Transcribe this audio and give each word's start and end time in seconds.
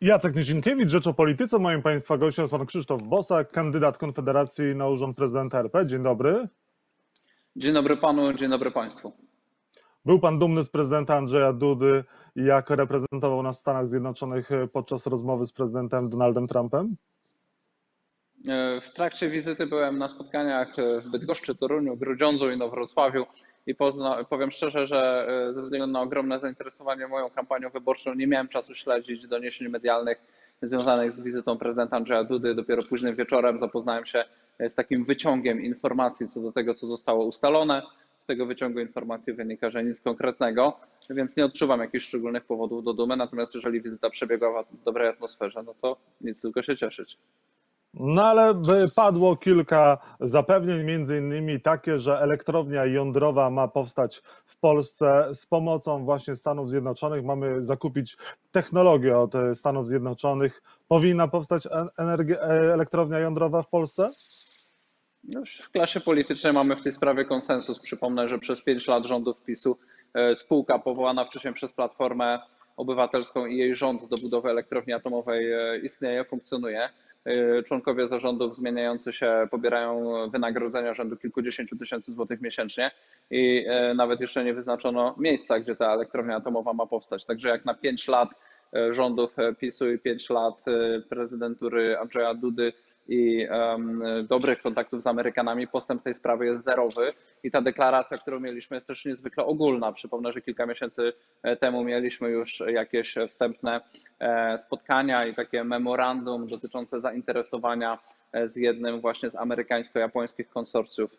Jacek 0.00 0.36
Nizinkiewicz, 0.36 0.90
Rzecz 0.90 1.06
o 1.06 1.14
Polityce. 1.14 1.58
Moim 1.58 1.82
Państwa 1.82 2.18
gościem 2.18 2.42
jest 2.42 2.52
Pan 2.52 2.66
Krzysztof 2.66 3.02
Bosak, 3.02 3.52
kandydat 3.52 3.98
Konfederacji 3.98 4.64
na 4.74 4.88
urząd 4.88 5.16
prezydenta 5.16 5.58
RP. 5.58 5.86
Dzień 5.86 6.02
dobry. 6.02 6.48
Dzień 7.56 7.74
dobry 7.74 7.96
Panu, 7.96 8.32
dzień 8.32 8.50
dobry 8.50 8.70
Państwu. 8.70 9.12
Był 10.04 10.20
Pan 10.20 10.38
dumny 10.38 10.62
z 10.62 10.68
prezydenta 10.68 11.16
Andrzeja 11.16 11.52
Dudy, 11.52 12.04
jak 12.36 12.70
reprezentował 12.70 13.42
nas 13.42 13.56
w 13.56 13.60
Stanach 13.60 13.86
Zjednoczonych 13.86 14.50
podczas 14.72 15.06
rozmowy 15.06 15.46
z 15.46 15.52
prezydentem 15.52 16.08
Donaldem 16.08 16.46
Trumpem? 16.46 16.96
E, 18.46 18.80
w 18.80 18.90
trakcie 18.90 19.30
wizyty 19.30 19.66
byłem 19.66 19.98
na 19.98 20.08
spotkaniach 20.08 20.68
w 21.04 21.10
Bydgoszczy, 21.10 21.54
Toruniu, 21.54 21.96
Grudziądzu 21.96 22.50
i 22.50 22.56
Nowrocławiu 22.56 23.26
i 23.66 23.74
pozna, 23.74 24.24
powiem 24.24 24.50
szczerze, 24.50 24.86
że 24.86 25.28
e, 25.48 25.54
ze 25.54 25.62
względu 25.62 25.86
na 25.86 26.00
ogromne 26.00 26.40
zainteresowanie 26.40 27.08
moją 27.08 27.30
kampanią 27.30 27.70
wyborczą 27.70 28.14
nie 28.14 28.26
miałem 28.26 28.48
czasu 28.48 28.74
śledzić 28.74 29.26
doniesień 29.26 29.68
medialnych 29.68 30.18
związanych 30.62 31.12
z 31.12 31.20
wizytą 31.20 31.58
prezydenta 31.58 31.96
Andrzeja 31.96 32.24
Dudy. 32.24 32.54
Dopiero 32.54 32.82
późnym 32.82 33.14
wieczorem 33.14 33.58
zapoznałem 33.58 34.06
się 34.06 34.24
z 34.68 34.74
takim 34.74 35.04
wyciągiem 35.04 35.64
informacji 35.64 36.28
co 36.28 36.40
do 36.40 36.52
tego, 36.52 36.74
co 36.74 36.86
zostało 36.86 37.24
ustalone. 37.24 37.82
Z 38.18 38.26
tego 38.26 38.46
wyciągu 38.46 38.80
informacji 38.80 39.32
wynika, 39.32 39.70
że 39.70 39.84
nic 39.84 40.00
konkretnego, 40.00 40.80
więc 41.10 41.36
nie 41.36 41.44
odczuwam 41.44 41.80
jakichś 41.80 42.04
szczególnych 42.04 42.44
powodów 42.44 42.84
do 42.84 42.94
dumy. 42.94 43.16
Natomiast 43.16 43.54
jeżeli 43.54 43.82
wizyta 43.82 44.10
przebiegła 44.10 44.62
w 44.62 44.84
dobrej 44.84 45.08
atmosferze, 45.08 45.62
no 45.62 45.74
to 45.82 45.96
nic 46.20 46.42
tylko 46.42 46.62
się 46.62 46.76
cieszyć. 46.76 47.18
No 48.00 48.24
ale 48.24 48.54
padło 48.94 49.36
kilka 49.36 49.98
zapewnień, 50.20 50.84
między 50.84 51.18
innymi 51.18 51.60
takie, 51.60 51.98
że 51.98 52.20
elektrownia 52.20 52.84
jądrowa 52.84 53.50
ma 53.50 53.68
powstać 53.68 54.22
w 54.46 54.58
Polsce 54.60 55.28
z 55.34 55.46
pomocą 55.46 56.04
właśnie 56.04 56.36
Stanów 56.36 56.70
Zjednoczonych. 56.70 57.24
Mamy 57.24 57.64
zakupić 57.64 58.16
technologię 58.52 59.18
od 59.18 59.32
Stanów 59.54 59.88
Zjednoczonych. 59.88 60.62
Powinna 60.88 61.28
powstać 61.28 61.68
energia, 61.98 62.38
elektrownia 62.74 63.18
jądrowa 63.18 63.62
w 63.62 63.68
Polsce? 63.68 64.10
Już 65.24 65.56
w 65.56 65.70
klasie 65.70 66.00
politycznej 66.00 66.52
mamy 66.52 66.76
w 66.76 66.82
tej 66.82 66.92
sprawie 66.92 67.24
konsensus. 67.24 67.78
Przypomnę, 67.78 68.28
że 68.28 68.38
przez 68.38 68.60
pięć 68.60 68.88
lat 68.88 69.06
rządów 69.06 69.42
PiSu 69.44 69.78
e, 70.14 70.34
spółka 70.34 70.78
powołana 70.78 71.24
wcześniej 71.24 71.54
przez 71.54 71.72
Platformę 71.72 72.38
Obywatelską 72.76 73.46
i 73.46 73.56
jej 73.56 73.74
rząd 73.74 74.08
do 74.08 74.16
budowy 74.16 74.50
elektrowni 74.50 74.92
atomowej 74.92 75.52
e, 75.52 75.78
istnieje, 75.78 76.24
funkcjonuje. 76.24 76.88
E, 77.28 77.62
członkowie 77.62 78.08
zarządów 78.08 78.56
zmieniający 78.56 79.12
się 79.12 79.48
pobierają 79.50 80.12
wynagrodzenia 80.30 80.94
rzędu 80.94 81.16
kilkudziesięciu 81.16 81.76
tysięcy 81.76 82.14
złotych 82.14 82.40
miesięcznie 82.40 82.90
i 83.30 83.66
nawet 83.94 84.20
jeszcze 84.20 84.44
nie 84.44 84.54
wyznaczono 84.54 85.14
miejsca, 85.18 85.60
gdzie 85.60 85.76
ta 85.76 85.92
elektrownia 85.94 86.36
atomowa 86.36 86.72
ma 86.72 86.86
powstać. 86.86 87.24
Także 87.24 87.48
jak 87.48 87.64
na 87.64 87.74
pięć 87.74 88.08
lat 88.08 88.28
rządów 88.90 89.36
PiSu 89.58 89.90
i 89.90 89.98
pięć 89.98 90.30
lat 90.30 90.64
prezydentury 91.08 91.98
Andrzeja 91.98 92.34
Dudy 92.34 92.72
i 93.08 93.48
dobrych 94.28 94.62
kontaktów 94.62 95.02
z 95.02 95.06
Amerykanami, 95.06 95.68
postęp 95.68 96.02
tej 96.02 96.14
sprawy 96.14 96.46
jest 96.46 96.64
zerowy 96.64 97.12
i 97.42 97.50
ta 97.50 97.62
deklaracja, 97.62 98.18
którą 98.18 98.40
mieliśmy, 98.40 98.76
jest 98.76 98.86
też 98.86 99.04
niezwykle 99.04 99.44
ogólna. 99.44 99.92
Przypomnę, 99.92 100.32
że 100.32 100.40
kilka 100.40 100.66
miesięcy 100.66 101.12
e, 101.42 101.56
temu 101.56 101.84
mieliśmy 101.84 102.28
już 102.28 102.62
jakieś 102.66 103.14
wstępne 103.28 103.80
e, 104.20 104.58
spotkania 104.58 105.26
i 105.26 105.34
takie 105.34 105.64
memorandum 105.64 106.46
dotyczące 106.46 107.00
zainteresowania 107.00 107.98
e, 108.32 108.48
z 108.48 108.56
jednym 108.56 109.00
właśnie 109.00 109.30
z 109.30 109.36
amerykańsko-japońskich 109.36 110.48
konsorcjów 110.48 111.10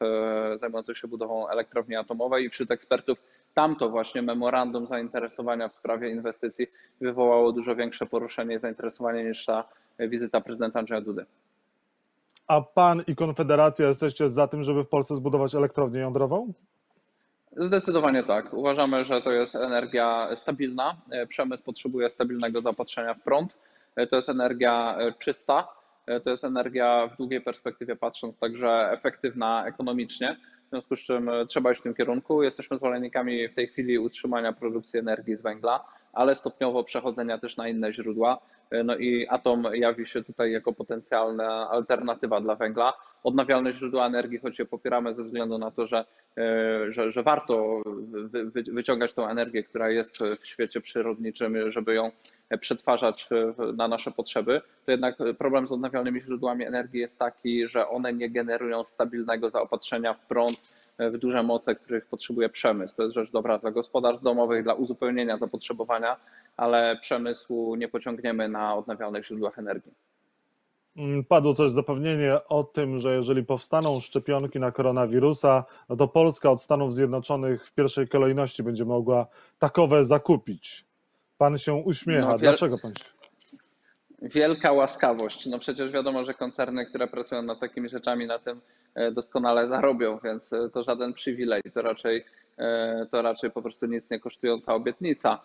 zajmujących 0.55 0.97
się 0.97 1.07
budową 1.07 1.47
elektrowni 1.47 1.95
atomowej 1.95 2.45
i 2.45 2.49
wśród 2.49 2.71
ekspertów 2.71 3.17
tamto 3.53 3.89
właśnie 3.89 4.21
memorandum 4.21 4.87
zainteresowania 4.87 5.67
w 5.67 5.75
sprawie 5.75 6.09
inwestycji 6.09 6.67
wywołało 7.01 7.51
dużo 7.51 7.75
większe 7.75 8.05
poruszenie 8.05 8.55
i 8.55 8.59
zainteresowanie 8.59 9.23
niż 9.23 9.45
ta 9.45 9.63
wizyta 9.99 10.41
prezydenta 10.41 10.79
Andrzeja 10.79 11.01
Dudy. 11.01 11.25
A 12.49 12.61
pan 12.61 13.03
i 13.07 13.15
Konfederacja 13.15 13.87
jesteście 13.87 14.29
za 14.29 14.47
tym, 14.47 14.63
żeby 14.63 14.83
w 14.83 14.87
Polsce 14.87 15.15
zbudować 15.15 15.55
elektrownię 15.55 15.99
jądrową? 15.99 16.53
Zdecydowanie 17.57 18.23
tak. 18.23 18.53
Uważamy, 18.53 19.05
że 19.05 19.21
to 19.21 19.31
jest 19.31 19.55
energia 19.55 20.29
stabilna. 20.35 20.95
Przemysł 21.27 21.63
potrzebuje 21.63 22.09
stabilnego 22.09 22.61
zaopatrzenia 22.61 23.13
w 23.13 23.21
prąd. 23.21 23.57
To 24.09 24.15
jest 24.15 24.29
energia 24.29 24.97
czysta. 25.19 25.67
To 26.23 26.29
jest 26.29 26.43
energia 26.43 27.07
w 27.07 27.17
długiej 27.17 27.41
perspektywie 27.41 27.95
patrząc 27.95 28.37
także 28.37 28.91
efektywna 28.91 29.65
ekonomicznie. 29.65 30.37
W 30.67 30.69
związku 30.69 30.95
z 30.95 30.99
czym 30.99 31.29
trzeba 31.47 31.71
iść 31.71 31.79
w 31.79 31.83
tym 31.83 31.93
kierunku. 31.93 32.43
Jesteśmy 32.43 32.77
zwolennikami 32.77 33.47
w 33.47 33.55
tej 33.55 33.67
chwili 33.67 33.99
utrzymania 33.99 34.53
produkcji 34.53 34.99
energii 34.99 35.35
z 35.35 35.41
węgla, 35.41 35.85
ale 36.13 36.35
stopniowo 36.35 36.83
przechodzenia 36.83 37.37
też 37.37 37.57
na 37.57 37.67
inne 37.67 37.93
źródła. 37.93 38.39
No 38.83 38.97
i 38.97 39.27
atom 39.27 39.67
jawi 39.73 40.05
się 40.05 40.23
tutaj 40.23 40.51
jako 40.51 40.73
potencjalna 40.73 41.69
alternatywa 41.69 42.41
dla 42.41 42.55
węgla. 42.55 42.93
Odnawialne 43.23 43.73
źródła 43.73 44.07
energii, 44.07 44.39
choć 44.39 44.59
je 44.59 44.65
popieramy 44.65 45.13
ze 45.13 45.23
względu 45.23 45.57
na 45.57 45.71
to, 45.71 45.85
że, 45.85 46.05
e, 46.37 46.91
że, 46.91 47.11
że 47.11 47.23
warto 47.23 47.81
wy, 48.31 48.63
wyciągać 48.63 49.13
tą 49.13 49.27
energię, 49.27 49.63
która 49.63 49.89
jest 49.89 50.17
w 50.39 50.45
świecie 50.45 50.81
przyrodniczym, 50.81 51.71
żeby 51.71 51.93
ją 51.93 52.11
przetwarzać 52.59 53.29
na 53.73 53.87
nasze 53.87 54.11
potrzeby, 54.11 54.61
to 54.85 54.91
jednak 54.91 55.15
problem 55.37 55.67
z 55.67 55.71
odnawialnymi 55.71 56.21
źródłami 56.21 56.65
energii 56.65 56.99
jest 56.99 57.19
taki, 57.19 57.67
że 57.67 57.87
one 57.87 58.13
nie 58.13 58.29
generują 58.29 58.83
stabilnego 58.83 59.49
zaopatrzenia 59.49 60.13
w 60.13 60.25
prąd 60.25 60.73
w 60.99 61.17
duże 61.17 61.43
moce, 61.43 61.75
których 61.75 62.05
potrzebuje 62.05 62.49
przemysł. 62.49 62.95
To 62.95 63.03
jest 63.03 63.15
rzecz 63.15 63.31
dobra 63.31 63.57
dla 63.57 63.71
gospodarstw 63.71 64.23
domowych, 64.23 64.63
dla 64.63 64.73
uzupełnienia 64.73 65.37
zapotrzebowania, 65.37 66.17
ale 66.59 66.97
przemysłu 67.01 67.75
nie 67.75 67.87
pociągniemy 67.87 68.49
na 68.49 68.75
odnawialnych 68.75 69.25
źródłach 69.25 69.59
energii. 69.59 69.93
Mm, 70.97 71.23
padło 71.23 71.53
też 71.53 71.71
zapewnienie 71.71 72.37
o 72.49 72.63
tym, 72.63 72.99
że 72.99 73.15
jeżeli 73.15 73.45
powstaną 73.45 73.99
szczepionki 73.99 74.59
na 74.59 74.71
koronawirusa, 74.71 75.63
no 75.89 75.95
to 75.95 76.07
Polska 76.07 76.49
od 76.49 76.61
Stanów 76.61 76.93
Zjednoczonych 76.93 77.67
w 77.67 77.73
pierwszej 77.73 78.07
kolejności 78.07 78.63
będzie 78.63 78.85
mogła 78.85 79.27
takowe 79.59 80.05
zakupić. 80.05 80.85
Pan 81.37 81.57
się 81.57 81.73
uśmiecha. 81.73 82.27
No, 82.27 82.37
Dlaczego 82.37 82.77
pan 82.77 82.95
się? 82.95 83.03
Wielka 84.21 84.71
łaskawość. 84.71 85.45
No 85.45 85.59
przecież 85.59 85.91
wiadomo, 85.91 86.25
że 86.25 86.33
koncerny, 86.33 86.85
które 86.85 87.07
pracują 87.07 87.41
nad 87.41 87.59
takimi 87.59 87.89
rzeczami, 87.89 88.27
na 88.27 88.39
tym 88.39 88.61
e, 88.95 89.11
doskonale 89.11 89.67
zarobią, 89.67 90.19
więc 90.23 90.53
e, 90.53 90.69
to 90.69 90.83
żaden 90.83 91.13
przywilej, 91.13 91.61
to 91.73 91.81
raczej, 91.81 92.25
e, 92.57 93.05
to 93.11 93.21
raczej 93.21 93.51
po 93.51 93.61
prostu 93.61 93.85
nic 93.85 94.11
nie 94.11 94.19
kosztująca 94.19 94.73
obietnica. 94.73 95.39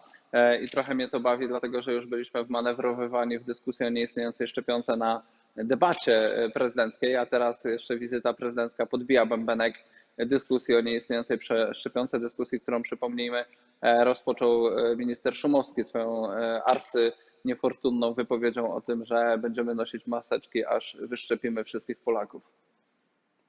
I 0.62 0.68
trochę 0.68 0.94
mnie 0.94 1.08
to 1.08 1.20
bawi, 1.20 1.48
dlatego 1.48 1.82
że 1.82 1.92
już 1.92 2.06
byliśmy 2.06 2.44
wmanewrowywani 2.44 3.38
w 3.38 3.44
dyskusję 3.44 3.86
o 3.86 3.90
nieistniejącej 3.90 4.48
szczepionce 4.48 4.96
na 4.96 5.22
debacie 5.56 6.30
prezydenckiej, 6.54 7.16
a 7.16 7.26
teraz 7.26 7.64
jeszcze 7.64 7.98
wizyta 7.98 8.34
prezydencka 8.34 8.86
podbija 8.86 9.26
bębenek 9.26 9.74
dyskusji 10.18 10.76
o 10.76 10.80
nieistniejącej 10.80 11.38
szczepionce, 11.72 12.20
dyskusji, 12.20 12.60
którą 12.60 12.82
przypomnijmy 12.82 13.44
rozpoczął 13.82 14.64
minister 14.96 15.36
Szumowski 15.36 15.84
swoją 15.84 16.30
arcy 16.66 17.12
niefortunną 17.44 18.14
wypowiedzią 18.14 18.74
o 18.74 18.80
tym, 18.80 19.04
że 19.04 19.38
będziemy 19.38 19.74
nosić 19.74 20.06
maseczki, 20.06 20.64
aż 20.64 20.96
wyszczepimy 21.00 21.64
wszystkich 21.64 21.98
Polaków. 21.98 22.42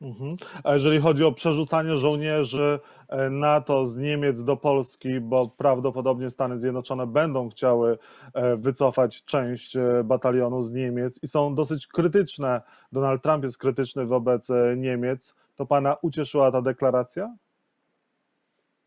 Mhm. 0.01 0.35
A 0.63 0.73
jeżeli 0.73 1.00
chodzi 1.00 1.23
o 1.23 1.31
przerzucanie 1.31 1.95
żołnierzy 1.95 2.79
e, 3.09 3.29
NATO 3.29 3.85
z 3.85 3.97
Niemiec 3.97 4.44
do 4.44 4.57
Polski, 4.57 5.19
bo 5.19 5.50
prawdopodobnie 5.50 6.29
Stany 6.29 6.57
Zjednoczone 6.57 7.07
będą 7.07 7.50
chciały 7.50 7.97
e, 8.34 8.57
wycofać 8.57 9.25
część 9.25 9.75
e, 9.75 10.03
batalionu 10.03 10.61
z 10.61 10.72
Niemiec 10.72 11.23
i 11.23 11.28
są 11.28 11.55
dosyć 11.55 11.88
krytyczne, 11.88 12.61
Donald 12.91 13.23
Trump 13.23 13.44
jest 13.44 13.57
krytyczny 13.57 14.05
wobec 14.05 14.51
Niemiec, 14.78 15.35
to 15.55 15.66
pana 15.66 15.97
ucieszyła 16.01 16.51
ta 16.51 16.61
deklaracja? 16.61 17.35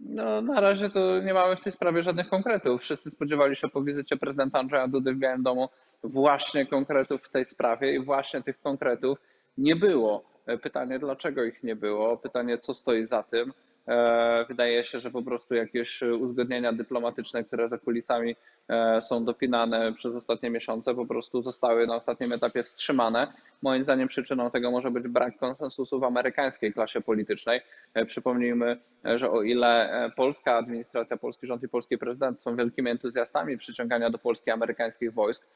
No, 0.01 0.43
na 0.43 0.61
razie 0.61 0.91
to 0.91 1.21
nie 1.21 1.35
mamy 1.35 1.57
w 1.57 1.61
tej 1.61 1.73
sprawie 1.73 2.03
żadnych 2.03 2.29
konkretów. 2.29 2.81
Wszyscy 2.81 3.11
spodziewali 3.11 3.57
się 3.57 3.69
po 3.69 3.83
wizycie 3.83 4.17
prezydenta 4.17 4.59
Andrzeja 4.59 4.89
Dudy 4.89 5.15
w 5.15 5.19
Białym 5.19 5.43
Domu 5.43 5.69
właśnie 6.05 6.67
konkretów 6.67 7.25
w 7.25 7.31
tej 7.31 7.45
sprawie 7.45 7.95
i 7.95 8.05
właśnie 8.05 8.43
tych 8.43 8.61
konkretów 8.61 9.19
nie 9.59 9.77
było. 9.77 10.38
Pytanie, 10.63 10.99
dlaczego 10.99 11.45
ich 11.45 11.63
nie 11.63 11.77
było? 11.77 12.17
Pytanie, 12.17 12.59
co 12.59 12.75
stoi 12.75 13.07
za 13.07 13.23
tym? 13.23 13.53
E, 13.89 14.45
wydaje 14.49 14.85
się, 14.85 15.01
że 15.01 15.11
po 15.11 15.23
prostu 15.23 15.55
jakieś 15.55 16.03
uzgodnienia 16.03 16.73
dyplomatyczne, 16.73 17.45
które 17.45 17.69
za 17.69 17.79
kulisami 17.79 18.37
e, 18.69 19.03
są 19.03 19.25
dopinane 19.25 19.93
przez 19.93 20.15
ostatnie 20.15 20.51
miesiące, 20.51 20.95
po 20.95 21.07
prostu 21.07 21.43
zostały 21.43 21.87
na 21.87 21.97
ostatnim 21.97 22.33
etapie 22.33 22.63
wstrzymane. 22.63 23.33
Moim 23.63 23.83
zdaniem 23.83 24.09
przyczyną 24.09 24.51
tego 24.51 24.71
może 24.71 24.91
być 24.91 25.09
brak 25.09 25.37
konsensusu 25.37 26.01
w 26.01 26.05
amerykańskiej 26.05 26.73
klasie 26.73 27.01
politycznej. 27.01 27.61
E, 27.95 28.07
przypomnijmy, 28.07 28.77
że 29.05 29.31
o 29.31 29.43
ile 29.43 29.91
polska 30.17 30.57
administracja, 30.57 31.17
polski 31.17 31.47
rząd 31.47 31.63
i 31.63 31.69
polski 31.69 31.99
prezydent 31.99 32.43
są 32.43 32.57
wielkimi 32.57 32.91
entuzjastami 32.91 33.59
przyciągania 33.59 34.11
do 34.11 34.19
Polski 34.19 34.51
amerykańskich 34.51 35.13
wojsk, 35.13 35.47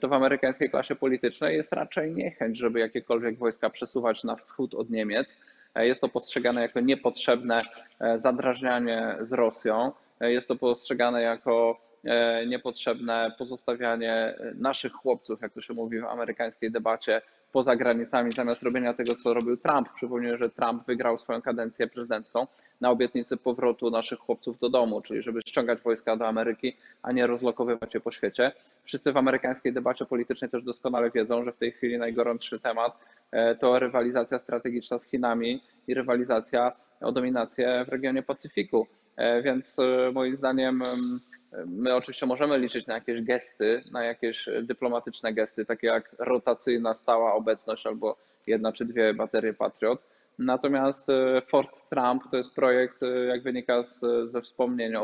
to 0.00 0.08
w 0.08 0.12
amerykańskiej 0.12 0.70
klasie 0.70 0.94
politycznej 0.94 1.56
jest 1.56 1.72
raczej 1.72 2.12
niechęć, 2.12 2.58
żeby 2.58 2.80
jakiekolwiek 2.80 3.38
wojska 3.38 3.70
przesuwać 3.70 4.24
na 4.24 4.36
wschód 4.36 4.74
od 4.74 4.90
Niemiec. 4.90 5.36
Jest 5.74 6.00
to 6.00 6.08
postrzegane 6.08 6.62
jako 6.62 6.80
niepotrzebne 6.80 7.56
e, 8.00 8.18
zadrażnianie 8.18 9.16
z 9.20 9.32
Rosją. 9.32 9.92
E, 10.20 10.32
jest 10.32 10.48
to 10.48 10.56
postrzegane 10.56 11.22
jako 11.22 11.80
niepotrzebne 12.46 13.32
pozostawianie 13.38 14.34
naszych 14.54 14.92
chłopców, 14.92 15.42
jak 15.42 15.52
to 15.52 15.60
się 15.60 15.74
mówi 15.74 16.00
w 16.00 16.04
amerykańskiej 16.04 16.70
debacie, 16.70 17.22
poza 17.52 17.76
granicami, 17.76 18.30
zamiast 18.30 18.62
robienia 18.62 18.94
tego, 18.94 19.14
co 19.14 19.34
robił 19.34 19.56
Trump. 19.56 19.88
Przypomnę, 19.94 20.36
że 20.36 20.50
Trump 20.50 20.86
wygrał 20.86 21.18
swoją 21.18 21.42
kadencję 21.42 21.86
prezydencką 21.86 22.46
na 22.80 22.90
obietnicy 22.90 23.36
powrotu 23.36 23.90
naszych 23.90 24.18
chłopców 24.18 24.58
do 24.58 24.70
domu, 24.70 25.00
czyli 25.00 25.22
żeby 25.22 25.40
ściągać 25.46 25.80
wojska 25.80 26.16
do 26.16 26.28
Ameryki, 26.28 26.76
a 27.02 27.12
nie 27.12 27.26
rozlokowywać 27.26 27.94
je 27.94 28.00
po 28.00 28.10
świecie. 28.10 28.52
Wszyscy 28.84 29.12
w 29.12 29.16
amerykańskiej 29.16 29.72
debacie 29.72 30.04
politycznej 30.04 30.50
też 30.50 30.62
doskonale 30.62 31.10
wiedzą, 31.10 31.44
że 31.44 31.52
w 31.52 31.56
tej 31.56 31.72
chwili 31.72 31.98
najgorętszy 31.98 32.60
temat 32.60 32.98
e, 33.30 33.54
to 33.54 33.78
rywalizacja 33.78 34.38
strategiczna 34.38 34.98
z 34.98 35.06
Chinami 35.06 35.62
i 35.88 35.94
rywalizacja 35.94 36.72
o 37.02 37.12
dominację 37.12 37.84
w 37.84 37.88
regionie 37.88 38.22
Pacyfiku. 38.22 38.86
E, 39.16 39.42
więc 39.42 39.78
e, 39.78 40.12
moim 40.12 40.36
zdaniem 40.36 40.82
My 41.66 41.94
oczywiście 41.94 42.26
możemy 42.26 42.58
liczyć 42.58 42.86
na 42.86 42.94
jakieś 42.94 43.22
gesty, 43.22 43.84
na 43.92 44.04
jakieś 44.04 44.48
dyplomatyczne 44.62 45.32
gesty, 45.32 45.64
takie 45.64 45.86
jak 45.86 46.16
rotacyjna 46.18 46.94
stała 46.94 47.34
obecność 47.34 47.86
albo 47.86 48.16
jedna 48.46 48.72
czy 48.72 48.84
dwie 48.84 49.14
baterie 49.14 49.54
Patriot. 49.54 50.02
Natomiast 50.38 51.10
e, 51.10 51.42
Fort 51.46 51.88
Trump 51.90 52.22
to 52.30 52.36
jest 52.36 52.54
projekt, 52.54 53.02
e, 53.02 53.06
jak 53.06 53.42
wynika 53.42 53.82
z, 53.82 54.00
ze 54.32 54.40
wspomnień 54.40 54.94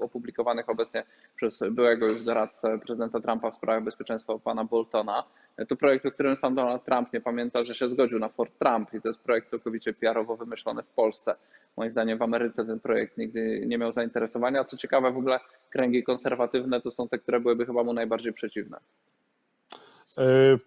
opublikowanych 0.00 0.68
obecnie 0.68 1.04
przez 1.36 1.64
byłego 1.70 2.06
już 2.06 2.24
doradcę 2.24 2.78
prezydenta 2.78 3.20
Trumpa 3.20 3.50
w 3.50 3.54
sprawach 3.54 3.84
bezpieczeństwa 3.84 4.38
pana 4.38 4.64
Boltona. 4.64 5.24
E, 5.56 5.66
to 5.66 5.76
projekt, 5.76 6.06
o 6.06 6.10
którym 6.10 6.36
sam 6.36 6.54
Donald 6.54 6.84
Trump 6.84 7.12
nie 7.12 7.20
pamięta, 7.20 7.64
że 7.64 7.74
się 7.74 7.88
zgodził 7.88 8.18
na 8.18 8.28
Fort 8.28 8.58
Trump 8.58 8.94
i 8.94 9.00
to 9.00 9.08
jest 9.08 9.22
projekt 9.22 9.50
całkowicie 9.50 9.92
PR-owo 9.92 10.36
wymyślony 10.36 10.82
w 10.82 10.88
Polsce. 10.88 11.34
Moim 11.76 11.90
zdaniem 11.90 12.18
w 12.18 12.22
Ameryce 12.22 12.64
ten 12.64 12.80
projekt 12.80 13.18
nigdy 13.18 13.62
nie 13.66 13.78
miał 13.78 13.92
zainteresowania. 13.92 14.64
Co 14.64 14.76
ciekawe, 14.76 15.12
w 15.12 15.16
ogóle 15.16 15.40
kręgi 15.70 16.02
konserwatywne 16.02 16.80
to 16.80 16.90
są 16.90 17.08
te, 17.08 17.18
które 17.18 17.40
byłyby 17.40 17.66
chyba 17.66 17.84
mu 17.84 17.92
najbardziej 17.92 18.32
przeciwne. 18.32 18.78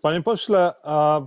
Panie 0.02 0.22
pośle, 0.22 0.74
a 0.84 1.22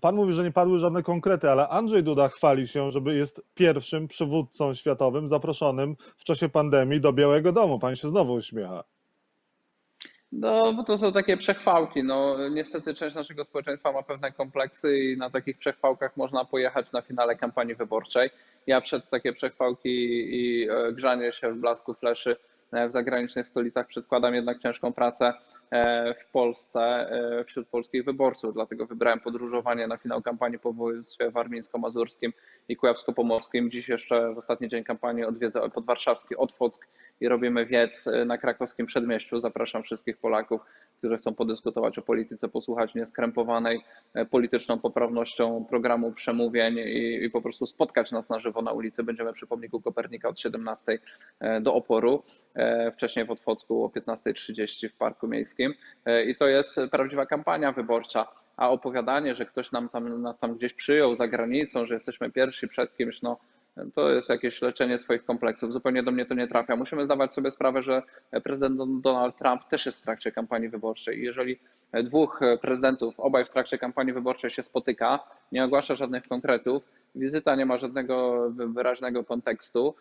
Pan 0.00 0.14
mówi, 0.14 0.32
że 0.32 0.44
nie 0.44 0.52
padły 0.52 0.78
żadne 0.78 1.02
konkrety, 1.02 1.50
ale 1.50 1.68
Andrzej 1.68 2.02
Duda 2.02 2.28
chwali 2.28 2.68
się, 2.68 2.90
że 2.90 3.00
jest 3.06 3.42
pierwszym 3.54 4.08
przywódcą 4.08 4.74
światowym 4.74 5.28
zaproszonym 5.28 5.96
w 6.16 6.24
czasie 6.24 6.48
pandemii 6.48 7.00
do 7.00 7.12
Białego 7.12 7.52
Domu. 7.52 7.78
Pan 7.78 7.96
się 7.96 8.08
znowu 8.08 8.32
uśmiecha. 8.32 8.84
No, 10.32 10.72
bo 10.72 10.84
to 10.84 10.98
są 10.98 11.12
takie 11.12 11.36
przechwałki. 11.36 12.04
No, 12.04 12.48
niestety 12.48 12.94
część 12.94 13.16
naszego 13.16 13.44
społeczeństwa 13.44 13.92
ma 13.92 14.02
pewne 14.02 14.32
kompleksy 14.32 14.98
i 14.98 15.16
na 15.16 15.30
takich 15.30 15.58
przechwałkach 15.58 16.16
można 16.16 16.44
pojechać 16.44 16.92
na 16.92 17.02
finale 17.02 17.36
kampanii 17.36 17.74
wyborczej. 17.74 18.30
Ja 18.66 18.80
przed 18.80 19.10
takie 19.10 19.32
przechwałki 19.32 19.88
i 20.34 20.68
e, 20.70 20.92
grzanie 20.92 21.32
się 21.32 21.52
w 21.52 21.58
blasku 21.58 21.94
fleszy 21.94 22.36
w 22.72 22.92
zagranicznych 22.92 23.48
stolicach 23.48 23.86
przedkładam 23.86 24.34
jednak 24.34 24.58
ciężką 24.58 24.92
pracę 24.92 25.32
E, 25.70 26.14
w 26.14 26.26
Polsce 26.26 26.80
e, 26.80 27.44
wśród 27.44 27.68
polskich 27.68 28.04
wyborców. 28.04 28.54
Dlatego 28.54 28.86
wybrałem 28.86 29.20
podróżowanie 29.20 29.86
na 29.86 29.96
finał 29.96 30.22
kampanii 30.22 30.58
po 30.58 30.72
województwie 30.72 31.30
warmińsko-mazurskim 31.30 32.32
i 32.68 32.76
kujawsko-pomorskim. 32.76 33.70
Dziś 33.70 33.88
jeszcze 33.88 34.34
w 34.34 34.38
ostatni 34.38 34.68
dzień 34.68 34.84
kampanii 34.84 35.24
odwiedzę 35.24 35.70
podwarszawski 35.70 36.36
Otwock 36.36 36.86
i 37.20 37.28
robimy 37.28 37.66
wiec 37.66 38.06
e, 38.06 38.24
na 38.24 38.38
krakowskim 38.38 38.86
przedmieściu. 38.86 39.40
Zapraszam 39.40 39.82
wszystkich 39.82 40.16
Polaków, 40.16 40.60
którzy 40.98 41.16
chcą 41.16 41.34
podyskutować 41.34 41.98
o 41.98 42.02
polityce, 42.02 42.48
posłuchać 42.48 42.94
nieskrępowanej 42.94 43.80
polityczną 44.30 44.78
poprawnością 44.78 45.64
programu 45.64 46.12
przemówień 46.12 46.78
i, 46.78 47.24
i 47.24 47.30
po 47.30 47.42
prostu 47.42 47.66
spotkać 47.66 48.12
nas 48.12 48.28
na 48.28 48.38
żywo 48.38 48.62
na 48.62 48.72
ulicy. 48.72 49.02
Będziemy 49.02 49.32
przy 49.32 49.46
pomniku 49.46 49.80
Kopernika 49.80 50.28
od 50.28 50.40
17 50.40 50.98
do 51.60 51.74
oporu. 51.74 52.22
Wcześniej 52.92 53.26
w 53.26 53.30
Otwocku 53.30 53.84
o 53.84 53.88
15.30 53.88 54.88
w 54.88 54.94
Parku 54.94 55.28
Miejskim 55.28 55.74
E, 56.06 56.24
i 56.24 56.36
to 56.36 56.46
jest 56.48 56.74
prawdziwa 56.90 57.26
kampania 57.26 57.72
wyborcza. 57.72 58.26
A 58.56 58.70
opowiadanie, 58.70 59.34
że 59.34 59.46
ktoś 59.46 59.72
nam 59.72 59.88
tam, 59.88 60.22
nas 60.22 60.38
tam 60.38 60.54
gdzieś 60.54 60.72
przyjął 60.72 61.16
za 61.16 61.28
granicą, 61.28 61.86
że 61.86 61.94
jesteśmy 61.94 62.30
pierwsi 62.30 62.68
przed 62.68 62.96
kimś, 62.96 63.22
no 63.22 63.38
to 63.94 64.10
jest 64.10 64.28
jakieś 64.28 64.62
leczenie 64.62 64.98
swoich 64.98 65.24
kompleksów. 65.24 65.72
Zupełnie 65.72 66.02
do 66.02 66.10
mnie 66.10 66.26
to 66.26 66.34
nie 66.34 66.48
trafia. 66.48 66.76
Musimy 66.76 67.04
zdawać 67.04 67.34
sobie 67.34 67.50
sprawę, 67.50 67.82
że 67.82 68.02
prezydent 68.44 69.00
Donald 69.00 69.36
Trump 69.36 69.68
też 69.68 69.86
jest 69.86 70.00
w 70.00 70.02
trakcie 70.02 70.32
kampanii 70.32 70.68
wyborczej. 70.68 71.22
Jeżeli 71.22 71.58
dwóch 72.04 72.40
prezydentów, 72.60 73.20
obaj 73.20 73.44
w 73.44 73.50
trakcie 73.50 73.78
kampanii 73.78 74.12
wyborczej 74.12 74.50
się 74.50 74.62
spotyka, 74.62 75.18
nie 75.52 75.64
ogłasza 75.64 75.94
żadnych 75.94 76.28
konkretów, 76.28 76.82
wizyta 77.14 77.54
nie 77.54 77.66
ma 77.66 77.78
żadnego 77.78 78.46
wyraźnego 78.50 79.24
kontekstu, 79.24 79.94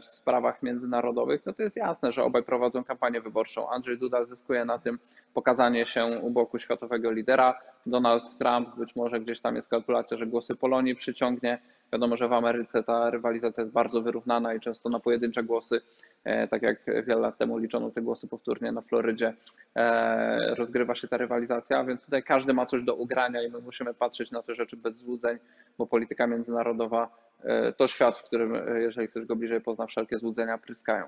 w 0.00 0.04
sprawach 0.04 0.62
międzynarodowych, 0.62 1.42
to 1.42 1.52
to 1.52 1.62
jest 1.62 1.76
jasne, 1.76 2.12
że 2.12 2.24
obaj 2.24 2.42
prowadzą 2.42 2.84
kampanię 2.84 3.20
wyborczą. 3.20 3.70
Andrzej 3.70 3.98
Duda 3.98 4.24
zyskuje 4.24 4.64
na 4.64 4.78
tym 4.78 4.98
pokazanie 5.34 5.86
się 5.86 6.06
u 6.22 6.30
boku 6.30 6.58
światowego 6.58 7.10
lidera. 7.10 7.60
Donald 7.86 8.38
Trump, 8.38 8.76
być 8.76 8.96
może 8.96 9.20
gdzieś 9.20 9.40
tam 9.40 9.56
jest 9.56 9.68
kalkulacja, 9.68 10.16
że 10.16 10.26
głosy 10.26 10.54
Polonii 10.54 10.94
przyciągnie. 10.94 11.58
Wiadomo, 11.92 12.16
że 12.16 12.28
w 12.28 12.32
Ameryce 12.32 12.82
ta 12.82 13.10
rywalizacja 13.10 13.62
jest 13.62 13.72
bardzo 13.72 14.02
wyrównana 14.02 14.54
i 14.54 14.60
często 14.60 14.88
na 14.88 15.00
pojedyncze 15.00 15.42
głosy, 15.42 15.80
e, 16.24 16.48
tak 16.48 16.62
jak 16.62 16.84
wiele 16.86 17.20
lat 17.20 17.38
temu 17.38 17.58
liczono 17.58 17.90
te 17.90 18.02
głosy 18.02 18.28
powtórnie 18.28 18.72
na 18.72 18.80
Florydzie, 18.80 19.34
e, 19.76 20.54
rozgrywa 20.54 20.94
się 20.94 21.08
ta 21.08 21.16
rywalizacja, 21.16 21.84
więc 21.84 22.04
tutaj 22.04 22.22
każdy 22.22 22.54
ma 22.54 22.66
coś 22.66 22.82
do 22.82 22.94
ugrania 22.94 23.42
i 23.42 23.50
my 23.50 23.58
musimy 23.58 23.94
patrzeć 23.94 24.30
na 24.30 24.42
te 24.42 24.54
rzeczy 24.54 24.76
bez 24.76 24.96
złudzeń, 24.96 25.38
bo 25.78 25.86
polityka 25.86 26.26
międzynarodowa 26.26 27.08
E, 27.08 27.29
to 27.76 27.86
świat, 27.86 28.18
w 28.18 28.22
którym, 28.22 28.54
e, 28.54 28.80
jeżeli 28.80 29.08
ktoś 29.08 29.24
go 29.24 29.36
bliżej 29.36 29.60
pozna, 29.60 29.86
wszelkie 29.86 30.18
złudzenia 30.18 30.58
pryskają. 30.58 31.06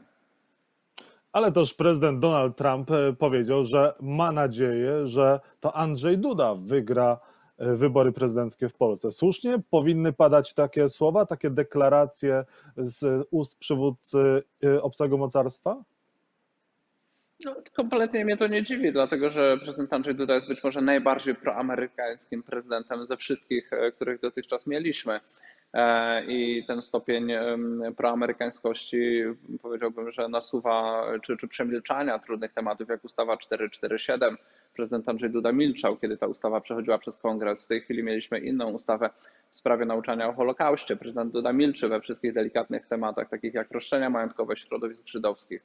Ale 1.33 1.53
też 1.53 1.75
prezydent 1.75 2.21
Donald 2.21 2.57
Trump 2.57 2.91
e, 2.91 3.13
powiedział, 3.13 3.65
że 3.65 3.95
ma 4.01 4.33
nadzieję, 4.33 5.07
że 5.07 5.41
to 5.61 5.77
Andrzej 5.77 6.19
Duda 6.19 6.55
wygra 6.55 7.21
wybory 7.59 8.13
prezydenckie 8.13 8.69
w 8.69 8.75
Polsce. 8.75 9.13
Słusznie 9.13 9.59
powinny 9.71 10.13
padać 10.13 10.55
takie 10.55 10.89
słowa, 10.89 11.27
takie 11.27 11.51
deklaracje 11.51 12.45
z 12.77 13.27
ust 13.31 13.59
przywódcy 13.59 14.43
obcego 14.83 15.19
mocarstwa? 15.19 15.83
No, 17.45 17.55
kompletnie 17.77 18.25
mnie 18.25 18.37
to 18.37 18.47
nie 18.47 18.63
dziwi, 18.63 18.93
dlatego 18.93 19.31
że 19.31 19.59
prezydent 19.59 19.93
Andrzej 19.93 20.15
Duda 20.15 20.35
jest 20.35 20.49
być 20.49 20.65
może 20.65 20.81
najbardziej 20.81 21.35
proamerykańskim 21.35 22.43
prezydentem 22.43 23.07
ze 23.07 23.17
wszystkich, 23.17 23.71
których 23.97 24.21
dotychczas 24.21 24.67
mieliśmy. 24.67 25.21
E, 25.75 26.25
i 26.25 26.65
ten 26.67 26.83
stopień 26.83 27.33
proamerykańskości 27.97 29.23
powiedziałbym, 29.63 30.13
że 30.13 30.29
nasuwa 30.29 31.07
czy, 31.23 31.37
czy 31.37 31.49
przemilczania 31.49 32.19
trudnych 32.19 32.53
tematów 32.53 32.89
jak 32.89 33.05
ustawa 33.05 33.37
447. 33.37 34.37
Prezydent 34.75 35.09
Andrzej 35.09 35.31
Duda 35.31 35.53
milczał, 35.53 35.97
kiedy 35.97 36.17
ta 36.17 36.27
ustawa 36.27 36.61
przechodziła 36.61 36.99
przez 36.99 37.17
kongres. 37.17 37.65
W 37.65 37.67
tej 37.67 37.81
chwili 37.81 38.03
mieliśmy 38.03 38.39
inną 38.39 38.71
ustawę 38.71 39.11
w 39.51 39.57
sprawie 39.57 39.85
nauczania 39.85 40.29
o 40.29 40.33
Holokauście. 40.33 40.97
Prezydent 40.97 41.33
Duda 41.33 41.53
milczy 41.53 41.89
we 41.89 42.01
wszystkich 42.01 42.33
delikatnych 42.33 42.87
tematach, 42.87 43.29
takich 43.29 43.55
jak 43.55 43.71
roszczenia 43.71 44.11
majątkowe 44.11 44.57
środowisk 44.57 45.03
żydowskich. 45.07 45.63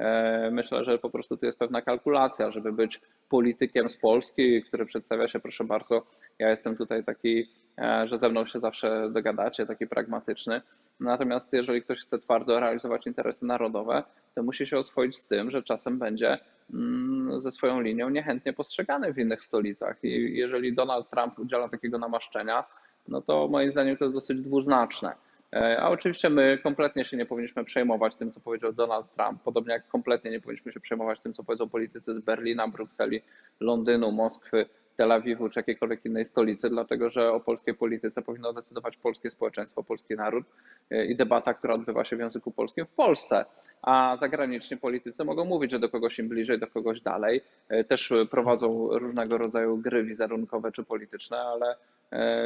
E, 0.00 0.50
myślę, 0.50 0.84
że 0.84 0.98
po 0.98 1.10
prostu 1.10 1.36
tu 1.36 1.46
jest 1.46 1.58
pewna 1.58 1.82
kalkulacja, 1.82 2.50
żeby 2.50 2.72
być 2.72 3.00
politykiem 3.28 3.90
z 3.90 3.96
Polski, 3.96 4.62
który 4.62 4.86
przedstawia 4.86 5.28
się, 5.28 5.40
proszę 5.40 5.64
bardzo, 5.64 6.02
ja 6.38 6.50
jestem 6.50 6.76
tutaj 6.76 7.04
taki, 7.04 7.48
e, 7.78 8.08
że 8.08 8.18
ze 8.18 8.28
mną 8.28 8.44
się 8.46 8.60
zawsze 8.60 9.10
dogadacie, 9.10 9.66
taki 9.66 9.86
pragmatyczny. 9.86 10.60
Natomiast 11.00 11.52
jeżeli 11.52 11.82
ktoś 11.82 12.00
chce 12.00 12.18
twardo 12.18 12.60
realizować 12.60 13.06
interesy 13.06 13.46
narodowe, 13.46 14.02
to 14.34 14.42
musi 14.42 14.66
się 14.66 14.78
oswoić 14.78 15.18
z 15.18 15.28
tym, 15.28 15.50
że 15.50 15.62
czasem 15.62 15.98
będzie 15.98 16.38
mm, 16.74 17.40
ze 17.40 17.50
swoją 17.50 17.80
linią 17.80 18.08
niechętnie 18.08 18.52
postrzegany 18.52 19.12
w 19.12 19.18
innych 19.18 19.42
stolicach. 19.42 20.04
I 20.04 20.36
jeżeli 20.36 20.74
Donald 20.74 21.10
Trump 21.10 21.38
udziela 21.38 21.68
takiego 21.68 21.98
namaszczenia, 21.98 22.64
no 23.08 23.22
to 23.22 23.48
moim 23.48 23.70
zdaniem 23.70 23.96
to 23.96 24.04
jest 24.04 24.14
dosyć 24.14 24.40
dwuznaczne. 24.40 25.12
E, 25.52 25.80
a 25.80 25.88
oczywiście 25.88 26.30
my 26.30 26.58
kompletnie 26.62 27.04
się 27.04 27.16
nie 27.16 27.26
powinniśmy 27.26 27.64
przejmować 27.64 28.16
tym, 28.16 28.30
co 28.30 28.40
powiedział 28.40 28.72
Donald 28.72 29.06
Trump, 29.14 29.42
podobnie 29.42 29.72
jak 29.72 29.88
kompletnie 29.88 30.30
nie 30.30 30.40
powinniśmy 30.40 30.72
się 30.72 30.80
przejmować 30.80 31.20
tym, 31.20 31.32
co 31.32 31.44
powiedzą 31.44 31.68
politycy 31.68 32.14
z 32.14 32.20
Berlina, 32.20 32.68
Brukseli, 32.68 33.22
Londynu, 33.60 34.12
Moskwy, 34.12 34.66
Tel 34.96 35.12
Awiwu 35.12 35.48
czy 35.48 35.58
jakiejkolwiek 35.58 36.04
innej 36.04 36.26
stolicy, 36.26 36.70
dlatego 36.70 37.10
że 37.10 37.32
o 37.32 37.40
polskiej 37.40 37.74
polityce 37.74 38.22
powinno 38.22 38.52
decydować 38.52 38.96
polskie 38.96 39.30
społeczeństwo, 39.30 39.82
polski 39.82 40.14
naród 40.14 40.44
e, 40.90 41.04
i 41.04 41.16
debata, 41.16 41.54
która 41.54 41.74
odbywa 41.74 42.04
się 42.04 42.16
w 42.16 42.20
języku 42.20 42.50
polskim 42.50 42.86
w 42.86 42.90
Polsce. 42.90 43.44
A 43.82 44.16
zagraniczni 44.20 44.76
politycy 44.76 45.24
mogą 45.24 45.44
mówić, 45.44 45.70
że 45.70 45.78
do 45.78 45.88
kogoś 45.88 46.18
im 46.18 46.28
bliżej, 46.28 46.58
do 46.58 46.66
kogoś 46.66 47.00
dalej. 47.00 47.40
E, 47.68 47.84
też 47.84 48.12
prowadzą 48.30 48.88
różnego 48.98 49.38
rodzaju 49.38 49.76
gry 49.76 50.04
wizerunkowe 50.04 50.72
czy 50.72 50.84
polityczne, 50.84 51.38
ale 51.38 51.76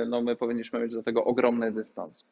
no, 0.06 0.22
my 0.22 0.36
powinniśmy 0.36 0.80
mieć 0.80 0.94
do 0.94 1.02
tego 1.02 1.24
ogromny 1.24 1.72
dystans. 1.72 2.26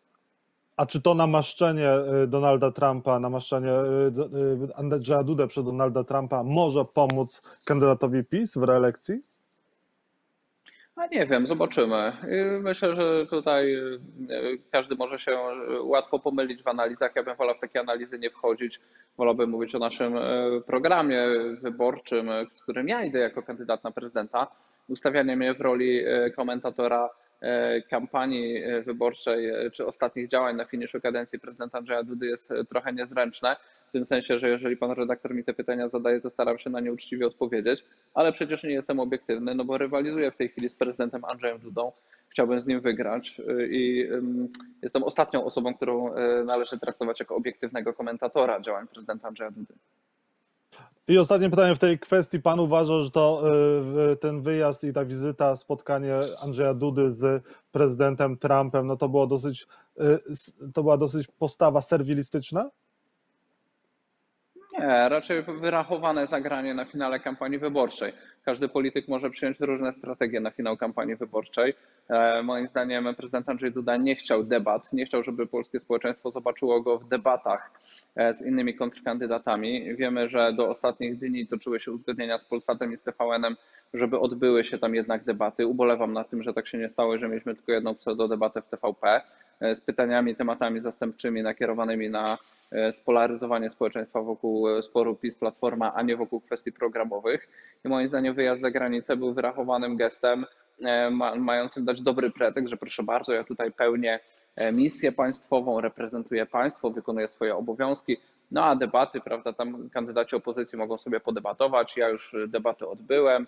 A 0.76 0.86
czy 0.86 1.02
to 1.02 1.14
namaszczenie 1.14 1.90
y, 2.24 2.26
Donalda 2.26 2.70
Trumpa, 2.70 3.20
namaszczenie 3.20 3.70
y, 3.70 4.70
y, 4.70 4.76
Andrzeja 4.76 5.22
Dudę 5.22 5.48
przez 5.48 5.64
Donalda 5.64 6.04
Trumpa 6.04 6.42
może 6.42 6.84
pomóc 6.84 7.58
kandydatowi 7.64 8.24
PiS 8.24 8.58
w 8.58 8.62
reelekcji? 8.62 9.22
A 10.96 11.06
nie 11.06 11.26
wiem, 11.26 11.46
zobaczymy. 11.46 12.12
Myślę, 12.60 12.96
że 12.96 13.26
tutaj 13.26 13.76
każdy 14.70 14.94
może 14.94 15.18
się 15.18 15.38
łatwo 15.82 16.18
pomylić 16.18 16.62
w 16.62 16.68
analizach. 16.68 17.16
Ja 17.16 17.22
bym 17.22 17.36
wolał 17.36 17.54
w 17.54 17.60
takie 17.60 17.80
analizy 17.80 18.18
nie 18.18 18.30
wchodzić. 18.30 18.80
Wolałbym 19.16 19.50
mówić 19.50 19.74
o 19.74 19.78
naszym 19.78 20.14
programie 20.66 21.26
wyborczym, 21.62 22.30
z 22.52 22.62
którym 22.62 22.88
ja 22.88 23.04
idę 23.04 23.18
jako 23.18 23.42
kandydat 23.42 23.84
na 23.84 23.90
prezydenta. 23.90 24.46
Ustawianie 24.88 25.36
mnie 25.36 25.54
w 25.54 25.60
roli 25.60 26.00
komentatora 26.36 27.10
kampanii 27.90 28.56
e, 28.56 28.82
wyborczej 28.82 29.49
e, 29.49 29.70
czy 29.70 29.87
ostatnich 29.87 30.28
działań 30.28 30.56
na 30.56 30.64
finiszu 30.64 31.00
kadencji 31.00 31.38
prezydenta 31.38 31.78
Andrzeja 31.78 32.02
Dudy 32.02 32.26
jest 32.26 32.50
trochę 32.68 32.92
niezręczne. 32.92 33.56
W 33.88 33.92
tym 33.92 34.06
sensie, 34.06 34.38
że 34.38 34.49
jeżeli 34.49 34.76
pan 34.76 34.90
redaktor 34.90 35.34
mi 35.34 35.44
te 35.44 35.54
pytania 35.54 35.88
zadaje, 35.88 36.20
to 36.20 36.30
staram 36.30 36.58
się 36.58 36.70
na 36.70 36.80
nie 36.80 36.92
uczciwie 36.92 37.26
odpowiedzieć, 37.26 37.84
ale 38.14 38.32
przecież 38.32 38.64
nie 38.64 38.72
jestem 38.72 39.00
obiektywny, 39.00 39.54
no 39.54 39.64
bo 39.64 39.78
rywalizuję 39.78 40.30
w 40.30 40.37
tej 40.37 40.49
chwili 40.49 40.68
z 40.68 40.75
prezydentem 40.75 41.25
Andrzejem 41.25 41.58
Dudą. 41.58 41.92
Chciałbym 42.28 42.61
z 42.61 42.66
nim 42.66 42.80
wygrać 42.80 43.40
i 43.70 44.08
jestem 44.82 45.02
ostatnią 45.02 45.44
osobą, 45.44 45.75
którą 45.75 46.14
należy 46.44 46.78
traktować 46.78 47.20
jako 47.20 47.37
obiektywnego 47.37 47.92
komentatora 47.92 48.61
działań 48.61 48.87
prezydenta 48.88 49.28
Andrzeja 49.28 49.50
Dudy. 49.50 49.75
I 51.09 51.18
ostatnie 51.18 51.50
pytanie 51.50 51.75
w 51.75 51.78
tej 51.78 51.99
kwestii. 51.99 52.40
Pan 52.40 52.61
uważa, 52.61 53.00
że 53.00 53.11
to 53.11 53.42
y, 54.12 54.16
ten 54.16 54.42
wyjazd 54.42 54.85
i 54.85 54.92
ta 54.92 55.04
wizyta, 55.04 55.56
spotkanie 55.56 56.16
Andrzeja 56.40 56.75
Dudy 56.75 57.11
z 57.11 57.44
prezydentem 57.73 58.38
Trumpem, 58.38 58.87
no 58.87 58.97
to 58.97 59.09
było 59.09 59.26
dosyć, 59.26 59.66
y, 60.00 60.18
to 60.75 60.82
była 60.82 60.97
dosyć 60.97 61.26
postawa 61.38 61.82
serwilistyczna? 61.82 62.71
Nie, 64.82 65.08
raczej 65.08 65.42
wyrachowane 65.42 66.26
zagranie 66.26 66.74
na 66.74 66.84
finale 66.84 67.20
kampanii 67.20 67.58
wyborczej. 67.58 68.12
Każdy 68.44 68.68
polityk 68.68 69.08
może 69.08 69.30
przyjąć 69.30 69.60
różne 69.60 69.92
strategie 69.92 70.40
na 70.40 70.50
finał 70.50 70.76
kampanii 70.76 71.16
wyborczej. 71.16 71.74
E, 72.08 72.42
moim 72.42 72.68
zdaniem 72.68 73.14
prezydent 73.14 73.48
Andrzej 73.48 73.72
Duda 73.72 73.96
nie 73.96 74.16
chciał 74.16 74.44
debat, 74.44 74.92
nie 74.92 75.06
chciał, 75.06 75.22
żeby 75.22 75.46
polskie 75.46 75.80
społeczeństwo 75.80 76.30
zobaczyło 76.30 76.80
go 76.80 76.98
w 76.98 77.08
debatach 77.08 77.70
e, 78.16 78.34
z 78.34 78.42
innymi 78.42 78.74
kontrkandydatami. 78.74 79.96
Wiemy, 79.96 80.28
że 80.28 80.52
do 80.52 80.68
ostatnich 80.68 81.18
dni 81.18 81.46
toczyły 81.46 81.80
się 81.80 81.92
uzgodnienia 81.92 82.38
z 82.38 82.44
Polsatem 82.44 82.92
i 82.92 82.96
z 82.96 83.02
TVN-em, 83.02 83.56
żeby 83.94 84.18
odbyły 84.18 84.64
się 84.64 84.78
tam 84.78 84.94
jednak 84.94 85.24
debaty. 85.24 85.66
Ubolewam 85.66 86.12
nad 86.12 86.30
tym, 86.30 86.42
że 86.42 86.54
tak 86.54 86.66
się 86.66 86.78
nie 86.78 86.90
stało, 86.90 87.18
że 87.18 87.28
mieliśmy 87.28 87.54
tylko 87.54 87.72
jedną 87.72 87.94
pseudo-debatę 87.94 88.62
w 88.62 88.68
TVP. 88.68 89.20
E, 89.62 89.75
z 89.75 89.81
pytaniami, 89.81 90.37
tematami 90.37 90.81
zastępczymi 90.81 91.42
nakierowanymi 91.42 92.11
na 92.11 92.38
e, 92.73 92.92
spolaryzowanie 92.92 93.71
społeczeństwa 93.71 94.23
wokół 94.23 94.69
e, 94.69 94.83
sporu 94.83 95.16
PiS-Platforma, 95.16 95.92
a 95.95 96.02
nie 96.02 96.16
wokół 96.16 96.40
kwestii 96.40 96.73
programowych. 96.73 97.49
I 97.85 97.88
moim 97.88 98.09
zdaniem 98.09 98.35
wyjazd 98.35 98.62
za 98.62 98.71
granicę 98.71 99.16
był 99.16 99.35
wyrachowanym 99.35 99.97
gestem, 99.97 100.47
mającym 101.38 101.85
dać 101.85 102.02
dobry 102.02 102.31
pretekst, 102.31 102.71
że 102.71 102.76
proszę 102.76 103.02
bardzo, 103.02 103.33
ja 103.33 103.45
tutaj 103.45 103.73
pełnię 103.73 104.21
misję 104.73 105.12
państwową, 105.12 105.81
reprezentuję 105.81 106.47
państwo, 106.47 106.90
wykonuję 106.90 107.28
swoje 107.28 107.57
obowiązki, 107.57 108.16
no 108.50 108.64
a 108.64 108.76
debaty, 108.76 109.21
prawda, 109.21 109.52
tam 109.52 109.90
kandydaci 109.90 110.37
opozycji 110.37 110.78
mogą 110.78 110.99
sobie 110.99 111.21
podebatować. 111.21 111.97
Ja 111.97 112.09
już 112.09 112.37
debaty 112.49 112.88
odbyłem, 112.88 113.47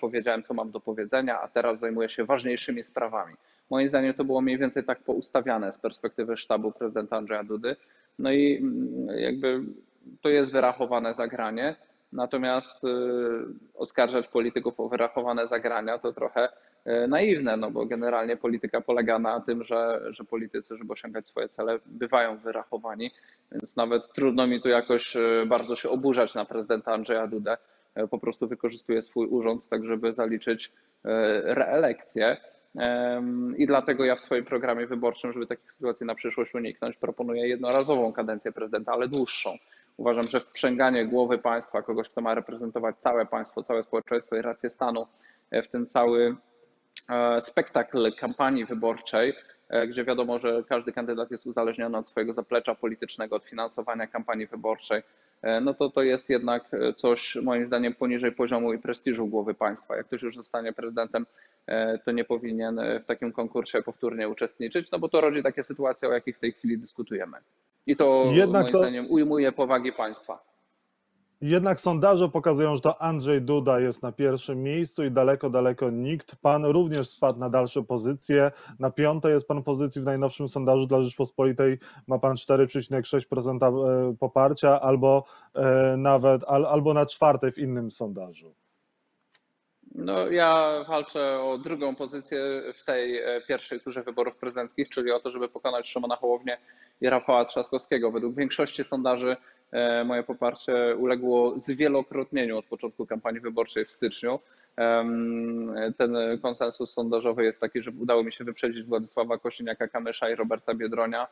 powiedziałem, 0.00 0.42
co 0.42 0.54
mam 0.54 0.70
do 0.70 0.80
powiedzenia, 0.80 1.40
a 1.40 1.48
teraz 1.48 1.78
zajmuję 1.78 2.08
się 2.08 2.24
ważniejszymi 2.24 2.82
sprawami. 2.82 3.34
Moim 3.70 3.88
zdaniem 3.88 4.14
to 4.14 4.24
było 4.24 4.40
mniej 4.40 4.58
więcej 4.58 4.84
tak 4.84 4.98
poustawiane 5.00 5.72
z 5.72 5.78
perspektywy 5.78 6.36
sztabu 6.36 6.72
prezydenta 6.72 7.16
Andrzeja 7.16 7.44
Dudy. 7.44 7.76
No 8.18 8.32
i 8.32 8.56
mm, 8.56 9.18
jakby 9.18 9.60
to 10.22 10.28
jest 10.28 10.52
wyrachowane 10.52 11.14
zagranie, 11.14 11.76
natomiast 12.12 12.84
y, 12.84 12.88
oskarżać 13.74 14.28
polityków 14.28 14.80
o 14.80 14.88
wyrachowane 14.88 15.46
zagrania 15.46 15.98
to 15.98 16.12
trochę 16.12 16.48
y, 16.86 17.08
naiwne, 17.08 17.56
no 17.56 17.70
bo 17.70 17.86
generalnie 17.86 18.36
polityka 18.36 18.80
polega 18.80 19.18
na 19.18 19.40
tym, 19.40 19.64
że, 19.64 20.00
że 20.10 20.24
politycy, 20.24 20.76
żeby 20.76 20.92
osiągać 20.92 21.28
swoje 21.28 21.48
cele, 21.48 21.78
bywają 21.86 22.38
wyrachowani, 22.38 23.10
więc 23.52 23.76
nawet 23.76 24.12
trudno 24.12 24.46
mi 24.46 24.62
tu 24.62 24.68
jakoś 24.68 25.16
y, 25.16 25.46
bardzo 25.46 25.76
się 25.76 25.88
oburzać 25.88 26.34
na 26.34 26.44
prezydenta 26.44 26.92
Andrzeja 26.92 27.26
Dudę. 27.26 27.56
Po 28.10 28.18
prostu 28.18 28.48
wykorzystuje 28.48 29.02
swój 29.02 29.26
urząd 29.26 29.68
tak, 29.68 29.84
żeby 29.84 30.12
zaliczyć 30.12 30.72
reelekcję. 31.44 32.36
I 33.56 33.66
dlatego 33.66 34.04
ja 34.04 34.16
w 34.16 34.20
swoim 34.20 34.44
programie 34.44 34.86
wyborczym, 34.86 35.32
żeby 35.32 35.46
takich 35.46 35.72
sytuacji 35.72 36.06
na 36.06 36.14
przyszłość 36.14 36.54
uniknąć, 36.54 36.96
proponuję 36.96 37.48
jednorazową 37.48 38.12
kadencję 38.12 38.52
prezydenta, 38.52 38.92
ale 38.92 39.08
dłuższą. 39.08 39.50
Uważam, 39.96 40.26
że 40.26 40.40
wprzęganie 40.40 41.06
głowy 41.06 41.38
państwa, 41.38 41.82
kogoś, 41.82 42.08
kto 42.08 42.20
ma 42.20 42.34
reprezentować 42.34 42.96
całe 43.00 43.26
państwo, 43.26 43.62
całe 43.62 43.82
społeczeństwo 43.82 44.36
i 44.36 44.42
rację 44.42 44.70
stanu, 44.70 45.06
e, 45.50 45.62
w 45.62 45.68
ten 45.68 45.86
cały 45.86 46.36
e, 47.08 47.40
spektakl 47.42 48.12
kampanii 48.12 48.64
wyborczej, 48.64 49.34
e, 49.68 49.86
gdzie 49.86 50.04
wiadomo, 50.04 50.38
że 50.38 50.64
każdy 50.68 50.92
kandydat 50.92 51.30
jest 51.30 51.46
uzależniony 51.46 51.98
od 51.98 52.08
swojego 52.08 52.32
zaplecza 52.32 52.74
politycznego, 52.74 53.36
od 53.36 53.44
finansowania 53.44 54.06
kampanii 54.06 54.46
wyborczej, 54.46 55.02
no 55.62 55.74
to 55.74 55.90
to 55.90 56.02
jest 56.02 56.30
jednak 56.30 56.62
coś 56.96 57.36
moim 57.36 57.66
zdaniem 57.66 57.94
poniżej 57.94 58.32
poziomu 58.32 58.72
i 58.72 58.78
prestiżu 58.78 59.26
głowy 59.26 59.54
państwa. 59.54 59.96
Jak 59.96 60.06
ktoś 60.06 60.22
już 60.22 60.36
zostanie 60.36 60.72
prezydentem, 60.72 61.26
to 62.04 62.12
nie 62.12 62.24
powinien 62.24 62.78
e, 62.78 63.00
w 63.00 63.06
takim 63.06 63.32
konkursie 63.32 63.82
powtórnie 63.82 64.28
uczestniczyć, 64.28 64.90
no 64.90 64.98
bo 64.98 65.08
to 65.08 65.20
rodzi 65.20 65.42
takie 65.42 65.64
sytuacje, 65.64 66.08
o 66.08 66.12
jakich 66.12 66.36
w 66.36 66.40
tej 66.40 66.52
chwili 66.52 66.78
dyskutujemy. 66.78 67.36
I 67.86 67.96
to 67.96 68.24
Jednak 68.32 68.62
moim 68.62 68.72
to... 68.72 68.78
zdaniem 68.78 69.10
ujmuje 69.10 69.52
powagi 69.52 69.92
państwa. 69.92 70.56
Jednak 71.40 71.80
sondaże 71.80 72.28
pokazują, 72.28 72.76
że 72.76 72.80
to 72.80 73.02
Andrzej 73.02 73.42
Duda 73.42 73.80
jest 73.80 74.02
na 74.02 74.12
pierwszym 74.12 74.62
miejscu 74.62 75.04
i 75.04 75.10
daleko, 75.10 75.50
daleko 75.50 75.90
nikt. 75.90 76.36
Pan 76.36 76.64
również 76.64 77.08
spadł 77.08 77.38
na 77.38 77.50
dalsze 77.50 77.82
pozycje. 77.82 78.50
Na 78.78 78.90
piątej 78.90 79.32
jest 79.32 79.48
pan 79.48 79.62
pozycji 79.62 80.02
w 80.02 80.04
najnowszym 80.04 80.48
sondażu 80.48 80.86
dla 80.86 81.00
Rzeczpospolitej. 81.00 81.78
Ma 82.06 82.18
pan 82.18 82.34
4,6% 82.34 84.10
e, 84.10 84.16
poparcia, 84.16 84.80
albo 84.80 85.24
nawet 85.96 86.44
albo 86.44 86.94
na 86.94 87.06
czwartej 87.06 87.52
w 87.52 87.58
innym 87.58 87.90
sondażu. 87.90 88.54
No, 89.98 90.30
ja 90.30 90.84
walczę 90.88 91.40
o 91.40 91.58
drugą 91.58 91.94
pozycję 91.94 92.38
w 92.74 92.84
tej 92.84 93.18
e, 93.18 93.40
pierwszej 93.48 93.80
turze 93.80 94.02
wyborów 94.02 94.36
prezydenckich, 94.36 94.90
czyli 94.90 95.12
o 95.12 95.20
to, 95.20 95.30
żeby 95.30 95.48
pokonać 95.48 95.88
Szymona 95.88 96.16
Hołownię 96.16 96.58
i 97.00 97.10
Rafała 97.10 97.44
Trzaskowskiego. 97.44 98.10
Według 98.10 98.34
większości 98.34 98.84
sondaży 98.84 99.36
e, 99.72 100.04
moje 100.04 100.22
poparcie 100.22 100.96
uległo 100.96 101.58
zwielokrotnieniu 101.58 102.58
od 102.58 102.64
początku 102.64 103.06
kampanii 103.06 103.40
wyborczej 103.40 103.84
w 103.84 103.90
styczniu. 103.90 104.40
Ten 105.98 106.16
konsensus 106.42 106.92
sondażowy 106.92 107.44
jest 107.44 107.60
taki, 107.60 107.82
że 107.82 107.90
udało 108.00 108.22
mi 108.22 108.32
się 108.32 108.44
wyprzedzić 108.44 108.84
Władysława 108.84 109.36
Kosiniaka-Kamysza 109.36 110.32
i 110.32 110.34
Roberta 110.34 110.74
Biedronia 110.74 111.26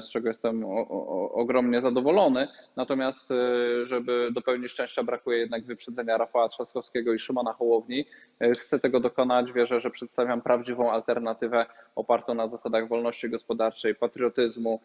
z 0.00 0.10
czego 0.10 0.28
jestem 0.28 0.64
ogromnie 1.32 1.80
zadowolony. 1.80 2.48
Natomiast, 2.76 3.30
e, 3.30 3.36
żeby 3.86 4.28
dopełnić 4.32 4.70
szczęścia, 4.70 5.02
brakuje 5.02 5.38
jednak 5.38 5.64
wyprzedzenia 5.64 6.18
Rafała 6.18 6.48
Trzaskowskiego 6.48 7.12
i 7.12 7.18
Szymona 7.18 7.52
Hołowni. 7.52 8.04
E, 8.40 8.50
chcę 8.50 8.80
tego 8.80 9.00
dokonać. 9.00 9.52
Wierzę, 9.52 9.80
że 9.80 9.90
przedstawiam 9.90 10.42
prawdziwą 10.42 10.90
alternatywę 10.90 11.66
opartą 11.96 12.34
na 12.34 12.48
zasadach 12.48 12.88
wolności 12.88 13.30
gospodarczej, 13.30 13.94
patriotyzmu, 13.94 14.80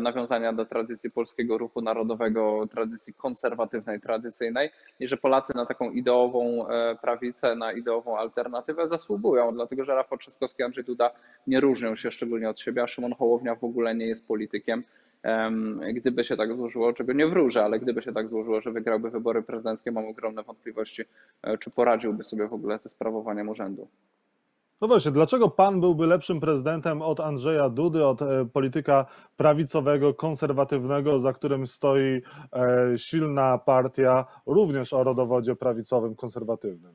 nawiązania 0.00 0.52
do 0.52 0.64
tradycji 0.64 1.10
polskiego 1.10 1.58
ruchu 1.58 1.80
narodowego, 1.80 2.66
tradycji 2.70 3.14
konserwatywnej, 3.14 4.00
tradycyjnej 4.00 4.70
i 5.00 5.08
że 5.08 5.16
Polacy 5.16 5.52
na 5.56 5.66
taką 5.66 5.90
ideową 5.90 6.66
prawicę, 7.02 7.56
na 7.56 7.72
ideową 7.72 8.18
alternatywę 8.18 8.88
zasługują, 8.88 9.54
dlatego 9.54 9.84
że 9.84 9.94
Rafał 9.94 10.18
Trzaskowski 10.18 10.62
i 10.62 10.64
Andrzej 10.64 10.84
Duda 10.84 11.10
nie 11.46 11.60
różnią 11.60 11.94
się 11.94 12.10
szczególnie 12.10 12.50
od 12.50 12.60
siebie, 12.60 12.82
a 12.82 12.86
Szymon 12.86 13.14
Hołownia 13.14 13.54
w 13.54 13.64
ogóle 13.64 13.94
nie 13.94 14.06
jest 14.12 14.26
politykiem. 14.26 14.84
Gdyby 15.94 16.24
się 16.24 16.36
tak 16.36 16.56
złożyło, 16.56 16.92
czego 16.92 17.12
nie 17.12 17.26
wróżę, 17.26 17.64
ale 17.64 17.80
gdyby 17.80 18.02
się 18.02 18.12
tak 18.12 18.28
złożyło, 18.28 18.60
że 18.60 18.72
wygrałby 18.72 19.10
wybory 19.10 19.42
prezydenckie, 19.42 19.92
mam 19.92 20.08
ogromne 20.08 20.42
wątpliwości, 20.42 21.02
e, 21.42 21.58
czy 21.58 21.70
poradziłby 21.70 22.24
sobie 22.24 22.48
w 22.48 22.52
ogóle 22.52 22.78
ze 22.78 22.88
sprawowaniem 22.88 23.48
urzędu. 23.48 23.88
No 24.80 24.88
właśnie, 24.88 25.10
dlaczego 25.12 25.48
pan 25.48 25.80
byłby 25.80 26.06
lepszym 26.06 26.40
prezydentem 26.40 27.02
od 27.02 27.20
Andrzeja 27.20 27.68
Dudy, 27.68 28.06
od 28.06 28.22
e, 28.22 28.46
polityka 28.52 29.06
prawicowego, 29.36 30.14
konserwatywnego, 30.14 31.20
za 31.20 31.32
którym 31.32 31.66
stoi 31.66 32.22
e, 32.52 32.98
silna 32.98 33.58
partia, 33.58 34.26
również 34.46 34.92
o 34.92 35.04
rodowodzie 35.04 35.56
prawicowym, 35.56 36.14
konserwatywnym? 36.14 36.92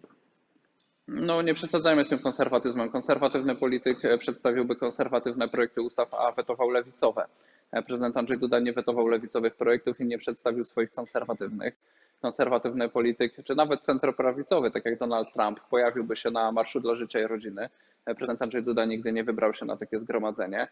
No 1.08 1.42
nie 1.42 1.54
przesadzajmy 1.54 2.04
z 2.04 2.10
tym 2.10 2.20
konserwatyzmem. 2.20 2.90
Konserwatywny 2.90 3.56
polityk 3.56 4.06
e, 4.06 4.18
przedstawiłby 4.18 4.76
konserwatywne 4.76 5.48
projekty 5.48 5.82
ustaw, 5.82 6.14
a 6.14 6.32
wetował 6.32 6.70
lewicowe. 6.70 7.26
E, 7.72 7.82
prezydent 7.82 8.18
Andrzej 8.18 8.38
Duda 8.38 8.60
nie 8.60 8.74
wetował 8.74 9.08
lewicowych 9.08 9.56
projektów 9.56 10.00
i 10.00 10.06
nie 10.06 10.18
przedstawił 10.18 10.64
swoich 10.64 10.92
konserwatywnych. 10.92 11.76
Konserwatywny 12.22 12.90
polityk, 12.90 13.34
czy 13.44 13.56
nawet 13.56 13.82
centroprawicowy, 13.82 14.72
tak 14.72 14.86
jak 14.86 15.00
Donald 15.00 15.34
Trump, 15.34 15.60
pojawiłby 15.70 16.16
się 16.16 16.32
na 16.32 16.52
Marszu 16.52 16.80
dla 16.80 16.96
Życia 16.96 17.20
i 17.20 17.28
Rodziny. 17.28 17.70
E, 18.06 18.16
prezydent 18.16 18.42
Andrzej 18.42 18.64
Duda 18.64 18.86
nigdy 18.86 19.12
nie 19.12 19.24
wybrał 19.24 19.54
się 19.54 19.66
na 19.66 19.78
takie 19.78 20.00
zgromadzenie. 20.00 20.68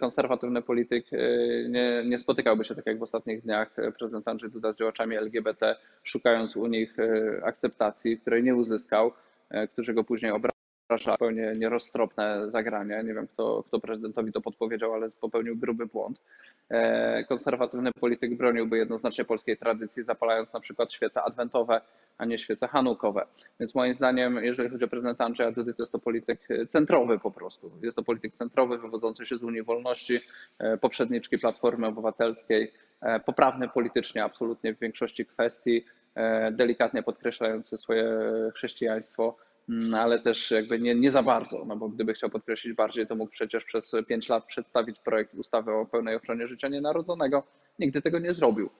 Konserwatywny 0.00 0.62
polityk 0.62 1.06
nie, 1.68 2.02
nie 2.06 2.18
spotykałby 2.18 2.64
się, 2.64 2.74
tak 2.74 2.86
jak 2.86 2.98
w 2.98 3.02
ostatnich 3.02 3.42
dniach 3.42 3.76
prezydent 3.98 4.28
Andrzej 4.28 4.50
Duda 4.50 4.72
z 4.72 4.76
działaczami 4.76 5.16
LGBT, 5.16 5.76
szukając 6.02 6.56
u 6.56 6.66
nich 6.66 6.96
akceptacji, 7.44 8.18
której 8.18 8.42
nie 8.42 8.54
uzyskał. 8.54 9.12
E, 9.52 9.68
którzy 9.68 9.94
go 9.94 10.04
później 10.04 10.32
zupełnie 11.10 11.52
nieroztropne 11.56 12.50
zagranie. 12.50 13.02
Nie 13.04 13.14
wiem, 13.14 13.26
kto, 13.26 13.64
kto 13.68 13.80
prezydentowi 13.80 14.32
to 14.32 14.40
podpowiedział, 14.40 14.94
ale 14.94 15.08
popełnił 15.20 15.56
gruby 15.56 15.86
błąd. 15.86 16.20
E, 16.70 17.24
konserwatywny 17.24 17.92
polityk 18.00 18.36
broniłby 18.36 18.78
jednoznacznie 18.78 19.24
polskiej 19.24 19.56
tradycji, 19.56 20.04
zapalając 20.04 20.52
na 20.52 20.60
przykład 20.60 20.92
świece 20.92 21.22
adwentowe, 21.22 21.80
a 22.18 22.24
nie 22.24 22.38
świece 22.38 22.68
hanukowe. 22.68 23.26
Więc 23.60 23.74
moim 23.74 23.94
zdaniem, 23.94 24.44
jeżeli 24.44 24.68
chodzi 24.68 24.84
o 24.84 24.88
prezydenta 24.88 25.24
Andrzeja 25.24 25.52
Dudy, 25.52 25.74
to 25.74 25.82
jest 25.82 25.92
to 25.92 25.98
polityk 25.98 26.48
centrowy 26.68 27.18
po 27.18 27.30
prostu. 27.30 27.70
Jest 27.82 27.96
to 27.96 28.02
polityk 28.02 28.34
centrowy, 28.34 28.78
wywodzący 28.78 29.26
się 29.26 29.36
z 29.36 29.42
Unii 29.42 29.62
Wolności, 29.62 30.20
e, 30.58 30.76
poprzedniczki 30.76 31.38
Platformy 31.38 31.86
Obywatelskiej, 31.86 32.72
poprawny 33.26 33.68
politycznie 33.68 34.24
absolutnie 34.24 34.74
w 34.74 34.78
większości 34.78 35.26
kwestii, 35.26 35.84
delikatnie 36.52 37.02
podkreślający 37.02 37.78
swoje 37.78 38.20
chrześcijaństwo 38.54 39.36
Mm, 39.68 39.94
ale 39.94 40.18
też 40.18 40.50
jakby 40.50 40.80
nie, 40.80 40.94
nie 40.94 41.10
za 41.10 41.22
bardzo, 41.22 41.64
no 41.64 41.76
bo 41.76 41.88
gdyby 41.88 42.14
chciał 42.14 42.30
podkreślić 42.30 42.74
bardziej, 42.74 43.06
to 43.06 43.14
mógł 43.16 43.30
przecież 43.30 43.64
przez 43.64 43.92
pięć 44.08 44.28
lat 44.28 44.46
przedstawić 44.46 44.98
projekt 44.98 45.34
ustawy 45.34 45.72
o 45.72 45.86
pełnej 45.86 46.16
ochronie 46.16 46.46
życia 46.46 46.68
nienarodzonego. 46.68 47.42
Nigdy 47.78 48.02
tego 48.02 48.18
nie 48.18 48.34
zrobił. 48.34 48.70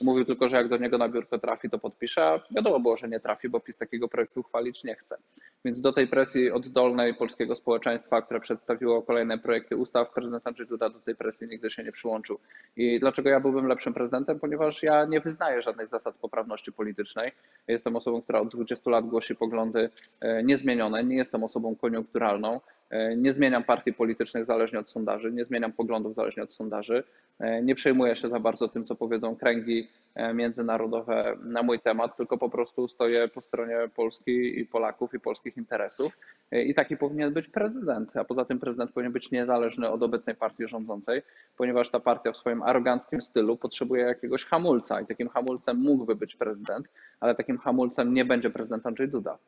Mówił 0.00 0.24
tylko, 0.24 0.48
że 0.48 0.56
jak 0.56 0.68
do 0.68 0.76
niego 0.76 0.98
na 0.98 1.08
biurko 1.08 1.38
trafi, 1.38 1.70
to 1.70 1.78
podpisze, 1.78 2.26
a 2.26 2.40
wiadomo 2.50 2.80
było, 2.80 2.96
że 2.96 3.08
nie 3.08 3.20
trafi, 3.20 3.48
bo 3.48 3.60
PiS 3.60 3.78
takiego 3.78 4.08
projektu 4.08 4.40
uchwalić 4.40 4.84
nie 4.84 4.94
chce. 4.94 5.16
Więc 5.64 5.80
do 5.80 5.92
tej 5.92 6.08
presji 6.08 6.50
oddolnej 6.50 7.14
polskiego 7.14 7.54
społeczeństwa, 7.54 8.22
które 8.22 8.40
przedstawiło 8.40 9.02
kolejne 9.02 9.38
projekty 9.38 9.76
ustaw, 9.76 10.10
prezydent 10.10 10.46
Andrzej 10.46 10.66
Duda 10.66 10.90
do 10.90 10.98
tej 10.98 11.14
presji 11.16 11.48
nigdy 11.48 11.70
się 11.70 11.84
nie 11.84 11.92
przyłączył. 11.92 12.38
I 12.76 13.00
dlaczego 13.00 13.28
ja 13.28 13.40
byłbym 13.40 13.66
lepszym 13.66 13.94
prezydentem? 13.94 14.40
Ponieważ 14.40 14.82
ja 14.82 15.04
nie 15.04 15.20
wyznaję 15.20 15.62
żadnych 15.62 15.88
zasad 15.88 16.14
poprawności 16.16 16.72
politycznej. 16.72 17.32
Jestem 17.68 17.96
osobą, 17.96 18.22
która 18.22 18.40
od 18.40 18.48
20 18.48 18.90
lat 18.90 19.06
głosi 19.06 19.34
poglądy 19.36 19.90
e, 20.20 20.42
niezmienione, 20.42 21.04
nie 21.04 21.16
jestem 21.16 21.44
osobą 21.44 21.76
koniunkturalną. 21.76 22.60
E, 22.92 23.16
nie 23.16 23.32
zmieniam 23.32 23.64
partii 23.64 23.92
politycznych 23.92 24.44
zależnie 24.44 24.78
od 24.78 24.90
sondaży, 24.90 25.32
nie 25.32 25.44
zmieniam 25.44 25.72
poglądów 25.72 26.14
zależnie 26.14 26.42
od 26.42 26.54
sondaży. 26.54 27.04
E, 27.38 27.62
nie 27.62 27.74
przejmuję 27.74 28.16
się 28.16 28.28
za 28.28 28.40
bardzo 28.40 28.68
tym, 28.68 28.84
co 28.84 28.94
powiedzą 28.94 29.36
kręgi 29.36 29.88
e, 30.14 30.34
międzynarodowe 30.34 31.36
na 31.44 31.62
mój 31.62 31.80
temat, 31.80 32.16
tylko 32.16 32.38
po 32.38 32.50
prostu 32.50 32.88
stoję 32.88 33.28
po 33.28 33.40
stronie 33.40 33.76
Polski 33.96 34.60
i 34.60 34.66
Polaków 34.66 35.14
i 35.14 35.20
polskich 35.20 35.56
interesów. 35.56 36.18
I 36.52 36.74
taki 36.74 36.96
powinien 36.96 37.32
być 37.32 37.48
prezydent. 37.48 38.16
A 38.16 38.24
poza 38.24 38.44
tym 38.44 38.58
prezydent 38.58 38.92
powinien 38.92 39.12
być 39.12 39.30
niezależny 39.30 39.90
od 39.90 40.02
obecnej 40.02 40.36
partii 40.36 40.68
rządzącej, 40.68 41.22
ponieważ 41.56 41.90
ta 41.90 42.00
partia 42.00 42.32
w 42.32 42.36
swoim 42.36 42.62
aroganckim 42.62 43.22
stylu 43.22 43.56
potrzebuje 43.56 44.02
jakiegoś 44.02 44.44
hamulca 44.44 45.00
i 45.00 45.06
takim 45.06 45.28
hamulcem 45.28 45.76
mógłby 45.76 46.14
być 46.14 46.36
prezydent, 46.36 46.88
ale 47.20 47.34
takim 47.34 47.58
hamulcem 47.58 48.14
nie 48.14 48.24
będzie 48.24 48.50
prezydent 48.50 48.86
Andrzej 48.86 49.08
Duda. 49.08 49.38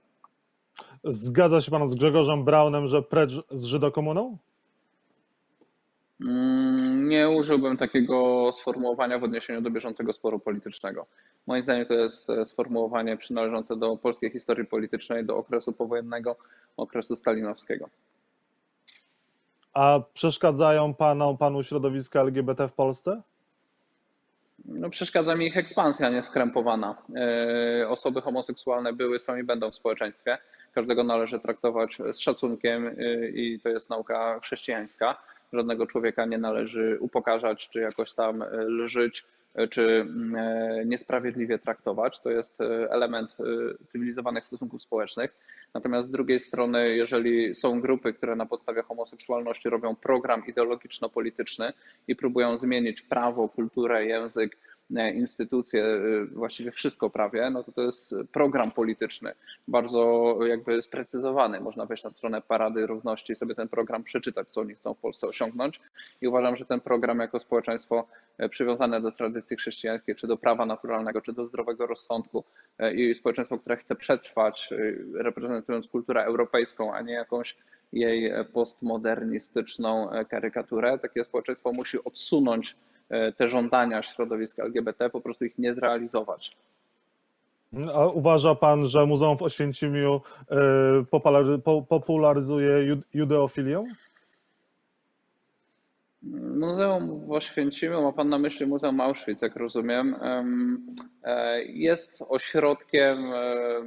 Zgadza 1.05 1.61
się 1.61 1.71
pan 1.71 1.89
z 1.89 1.95
Grzegorzem 1.95 2.45
Braunem, 2.45 2.87
że 2.87 3.03
precz 3.03 3.33
z 3.51 3.65
Żydokomuną? 3.65 4.39
Mm, 6.21 7.09
nie 7.09 7.31
użyłbym 7.31 7.77
takiego 7.77 8.51
sformułowania 8.53 9.19
w 9.19 9.25
odniesieniu 9.25 9.61
do 9.61 9.71
bieżącego 9.71 10.13
sporu 10.13 10.39
politycznego. 10.39 11.07
Moim 11.47 11.63
zdaniem 11.63 11.87
to 11.87 11.95
jest 11.95 12.31
e, 12.31 12.47
sformułowanie 12.47 13.17
przynależące 13.17 13.77
do 13.77 13.97
polskiej 13.97 14.31
historii 14.31 14.67
politycznej, 14.67 15.25
do 15.25 15.37
okresu 15.37 15.73
powojennego, 15.73 16.37
okresu 16.77 17.17
stalinowskiego. 17.17 17.89
A 19.73 20.01
przeszkadzają 20.13 20.95
panu, 20.95 21.37
panu 21.37 21.63
środowiska 21.63 22.21
LGBT 22.21 22.69
w 22.69 22.73
Polsce? 22.73 23.23
No, 24.65 24.91
przeszkadza 24.91 25.37
mi 25.37 25.47
ich 25.47 25.57
ekspansja 25.57 26.11
nieskrępowana. 26.11 27.03
E, 27.17 27.89
osoby 27.89 28.21
homoseksualne 28.21 28.93
były, 28.93 29.19
są 29.19 29.37
i 29.37 29.43
będą 29.43 29.71
w 29.71 29.75
społeczeństwie. 29.75 30.39
Każdego 30.75 31.05
należy 31.05 31.41
traktować 31.41 31.99
z 32.13 32.19
szacunkiem 32.19 32.87
e, 32.87 33.29
i 33.29 33.61
to 33.61 33.69
jest 33.69 33.91
nauka 33.91 34.41
chrześcijańska. 34.41 35.23
Żadnego 35.53 35.87
człowieka 35.87 36.25
nie 36.25 36.39
należy 36.39 36.99
upokarzać 37.01 37.69
czy 37.69 37.81
jakoś 37.81 38.15
tam 38.15 38.43
e, 38.43 38.47
lżyć 38.65 39.25
czy 39.71 40.07
niesprawiedliwie 40.87 41.59
traktować. 41.59 42.21
To 42.21 42.31
jest 42.31 42.59
element 42.91 43.37
cywilizowanych 43.87 44.47
stosunków 44.47 44.83
społecznych. 44.83 45.37
Natomiast 45.75 46.09
z 46.09 46.11
drugiej 46.11 46.41
strony, 46.41 46.97
jeżeli 46.97 47.55
są 47.55 47.81
grupy, 47.81 48.13
które 48.13 48.37
na 48.37 48.47
podstawie 48.47 48.83
homoseksualności 48.83 49.69
robią 49.69 49.97
program 49.97 50.47
ideologiczno-polityczny 50.47 51.73
i 52.09 52.17
próbują 52.17 52.59
zmienić 52.59 53.03
prawo, 53.03 53.49
kulturę, 53.49 54.07
język, 54.07 54.57
e, 54.57 54.57
instytucje, 55.15 55.85
e, 55.85 56.25
właściwie 56.25 56.71
wszystko 56.71 57.11
prawie, 57.11 57.51
no 57.51 57.65
to 57.65 57.73
to 57.73 57.83
jest 57.83 58.15
program 58.33 58.71
polityczny, 58.71 59.33
bardzo 59.69 60.39
jakby 60.47 60.83
sprecyzowany. 60.83 61.61
Można 61.61 61.87
wejść 61.87 62.05
na 62.05 62.11
stronę 62.11 62.43
Parady 62.43 62.87
Równości 62.87 63.33
i 63.33 63.37
sobie 63.37 63.55
ten 63.55 63.69
program 63.69 64.05
przeczytać, 64.05 64.49
co 64.49 64.61
oni 64.61 64.75
chcą 64.75 64.95
w 64.95 64.99
Polsce 64.99 65.27
osiągnąć. 65.27 65.81
I 66.21 66.29
uważam, 66.29 66.57
że 66.57 66.67
ten 66.67 66.81
program 66.81 67.19
jako 67.19 67.39
społeczeństwo 67.39 68.07
e, 68.39 68.49
przywiązane 68.49 69.01
do 69.01 69.13
tradycji 69.13 69.57
chrześcijańskiej, 69.57 70.15
czy 70.15 70.27
do 70.27 70.37
prawa 70.37 70.67
naturalnego, 70.67 71.21
czy 71.21 71.33
do 71.33 71.47
zdrowego 71.47 71.87
rozsądku 71.87 72.45
i 72.95 73.15
społeczeństwo, 73.15 73.59
które 73.59 73.77
chce 73.77 73.95
przetrwać, 73.95 74.71
reprezentując 75.15 75.89
kulturę 75.89 76.25
europejską, 76.25 76.95
a 76.95 77.03
nie 77.03 77.13
jakąś 77.13 77.57
jej 77.93 78.33
postmodernistyczną 78.53 80.11
karykaturę, 80.29 80.99
takie 80.99 81.25
społeczeństwo 81.25 81.73
musi 81.73 82.05
odsunąć 82.05 82.77
E, 82.77 82.94
te 83.37 83.49
żądania 83.49 84.03
środowiska 84.03 84.63
LGBT, 84.63 85.11
po 85.11 85.21
prostu 85.21 85.45
ich 85.45 85.59
nie 85.59 85.75
zrealizować. 85.75 86.57
A 87.95 88.07
uważa 88.07 88.55
pan, 88.55 88.87
że 88.87 89.07
Muzeum 89.07 89.39
w 89.39 89.43
Oświęcimiu 89.43 90.21
e, 90.51 91.83
popularyzuje 91.89 93.03
judeofilię? 93.15 93.85
Muzeum 96.57 97.27
w 97.27 97.33
Oświęcimiu, 97.33 98.03
ma 98.03 98.13
Pan 98.13 98.29
na 98.29 98.39
myśli 98.39 98.67
Muzeum 98.67 99.01
Auschwitz, 99.01 99.43
jak 99.43 99.57
rozumiem, 99.57 100.17
e, 101.25 101.63
jest 101.65 102.25
ośrodkiem, 102.29 103.25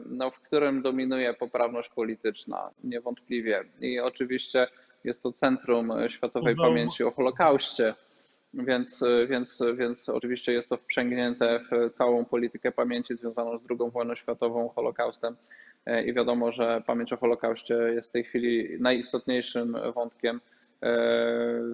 no, 0.06 0.32
w 0.32 0.39
którym 0.39 0.82
dominuje 0.82 1.34
poprawność 1.34 1.89
polityczna, 1.89 2.69
niewątpliwie. 2.84 3.63
I 3.82 3.99
oczywiście 3.99 4.67
jest 5.03 5.23
to 5.23 5.32
centrum 5.32 5.91
światowej 6.08 6.56
Muzeum... 6.56 6.73
pamięci 6.73 7.03
o 7.03 7.12
Holokauście 7.12 7.93
więc, 8.54 9.04
więc, 9.28 9.64
więc 9.76 10.10
oczywiście 10.10 10.54
jest 10.54 10.70
to 10.70 10.78
wprzęgnięte 10.78 11.60
w 11.72 11.94
całą 11.94 12.26
politykę 12.26 12.72
pamięci 12.72 13.16
związaną 13.16 13.58
z 13.58 13.62
II 13.70 13.92
wojną 13.92 14.16
światową, 14.16 14.70
Holokaustem 14.70 15.36
i 16.06 16.14
wiadomo, 16.14 16.52
że 16.52 16.84
pamięć 16.86 17.14
o 17.14 17.18
Holokauście 17.18 17.74
jest 17.74 18.10
w 18.10 18.12
tej 18.12 18.24
chwili 18.24 18.78
najistotniejszym 18.80 19.78
wątkiem 19.96 20.42
e, 20.82 20.98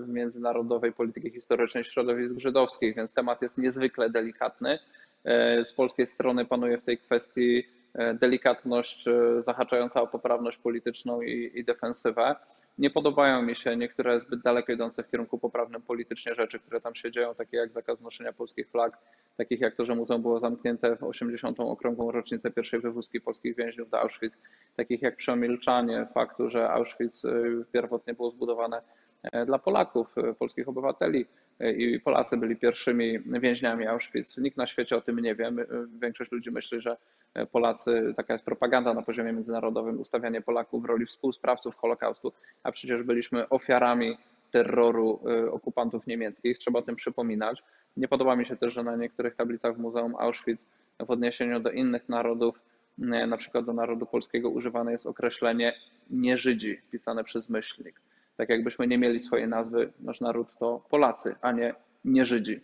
międzynarodowej 0.08 0.94
polityki 0.94 1.30
historycznej 1.30 1.84
środowisk 1.84 2.40
żydowskich, 2.40 2.96
więc 2.96 3.12
temat 3.12 3.42
jest 3.42 3.58
niezwykle 3.58 4.10
delikatny. 4.10 4.80
E, 5.24 5.66
z 5.66 5.74
polskiej 5.74 6.08
strony 6.08 6.46
panuje 6.46 6.78
w 6.78 6.84
tej 6.84 6.98
kwestii 6.98 7.64
e, 7.94 8.14
delikatność 8.14 9.06
zahaczająca 9.40 10.02
o 10.02 10.08
poprawność 10.08 10.58
polityczną 10.58 11.22
i, 11.22 11.52
i 11.56 11.64
defensywę. 11.64 12.36
Nie 12.78 12.90
podobają 12.90 13.42
mi 13.42 13.56
się 13.56 13.78
niektóre 13.78 14.20
zbyt 14.20 14.42
daleko 14.42 14.72
idące 14.72 15.04
w 15.04 15.10
kierunku 15.10 15.40
poprawnym 15.40 15.82
politycznie 15.82 16.34
rzeczy, 16.34 16.60
które 16.60 16.82
tam 16.82 16.96
się 16.96 17.12
dzieją, 17.12 17.36
takie 17.36 17.58
jak 17.58 17.72
zakaz 17.72 18.02
noszenia 18.02 18.34
polskich 18.34 18.70
flag, 18.70 18.98
takich 19.38 19.62
jak 19.62 19.76
to, 19.76 19.86
że 19.86 19.96
muzeum 19.96 20.22
było 20.22 20.40
zamknięte 20.40 20.96
w 20.96 21.04
80. 21.04 21.60
okrągłą 21.60 22.12
rocznicę 22.12 22.52
pierwszej 22.52 22.80
wywózki 22.80 23.22
polskich 23.22 23.56
więźniów 23.56 23.90
do 23.90 24.00
Auschwitz, 24.00 24.38
takich 24.76 25.02
jak 25.02 25.16
przemilczanie 25.16 26.08
faktu, 26.14 26.50
że 26.50 26.70
Auschwitz 26.70 27.26
y, 27.26 27.66
pierwotnie 27.72 28.14
było 28.14 28.32
zbudowane 28.32 28.82
dla 29.46 29.60
Polaków, 29.60 30.18
e, 30.18 30.34
polskich 30.34 30.70
obywateli 30.70 31.26
e, 31.60 31.72
i 31.72 32.00
Polacy 32.00 32.38
byli 32.38 32.56
pierwszymi 32.56 33.20
więźniami 33.20 33.88
Auschwitz. 33.88 34.38
Nikt 34.38 34.58
na 34.58 34.68
świecie 34.68 34.98
o 34.98 35.02
tym 35.02 35.20
nie 35.20 35.36
wie. 35.36 35.52
Większość 36.02 36.32
ludzi 36.32 36.52
myśli, 36.52 36.82
że 36.82 36.98
Polacy, 37.52 38.14
taka 38.18 38.34
jest 38.34 38.46
propaganda 38.46 38.94
na 38.94 39.02
poziomie 39.02 39.34
międzynarodowym, 39.34 40.00
ustawianie 40.00 40.42
Polaków 40.42 40.84
w 40.84 40.86
roli 40.86 41.06
współsprawców 41.06 41.76
Holokaustu, 41.76 42.34
a 42.64 42.72
przecież 42.72 43.04
byliśmy 43.04 43.50
ofiarami 43.50 44.18
terroru 44.52 45.20
okupantów 45.52 46.08
niemieckich. 46.08 46.58
Trzeba 46.58 46.80
o 46.80 46.82
tym 46.82 46.96
przypominać. 46.96 47.64
Nie 47.98 48.08
podoba 48.08 48.36
mi 48.36 48.46
się 48.46 48.56
też, 48.56 48.74
że 48.74 48.84
na 48.84 48.96
niektórych 48.96 49.36
tablicach 49.36 49.76
w 49.76 49.80
Muzeum 49.80 50.16
Auschwitz 50.16 50.66
w 51.00 51.12
odniesieniu 51.12 51.60
do 51.60 51.72
innych 51.72 52.10
narodów, 52.10 52.60
na 52.98 53.38
przykład 53.38 53.66
do 53.66 53.74
narodu 53.74 54.06
polskiego, 54.06 54.50
używane 54.50 54.92
jest 54.92 55.06
określenie 55.06 55.74
nie 56.10 56.38
Żydzi, 56.38 56.82
pisane 56.92 57.24
przez 57.24 57.50
myślnik. 57.50 58.02
Tak 58.38 58.50
jakbyśmy 58.50 58.88
nie 58.88 58.98
mieli 58.98 59.19
swojej 59.19 59.48
nazwy, 59.48 59.93
nasz 60.00 60.22
naród 60.22 60.48
to 60.60 60.84
Polacy, 60.89 61.36
a 61.41 61.52
nie 61.52 61.76
nie 62.06 62.26
Żydzi. 62.26 62.62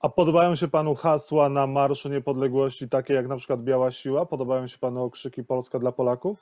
A 0.00 0.08
podobają 0.08 0.54
się 0.54 0.68
panu 0.68 0.94
hasła 0.94 1.48
na 1.48 1.66
Marszu 1.66 2.08
Niepodległości, 2.08 2.88
takie 2.88 3.14
jak 3.14 3.28
na 3.28 3.36
przykład 3.36 3.62
Biała 3.62 3.90
Siła? 3.90 4.26
Podobają 4.26 4.66
się 4.66 4.78
panu 4.78 5.02
okrzyki 5.02 5.44
Polska 5.44 5.78
dla 5.78 5.92
Polaków? 5.92 6.38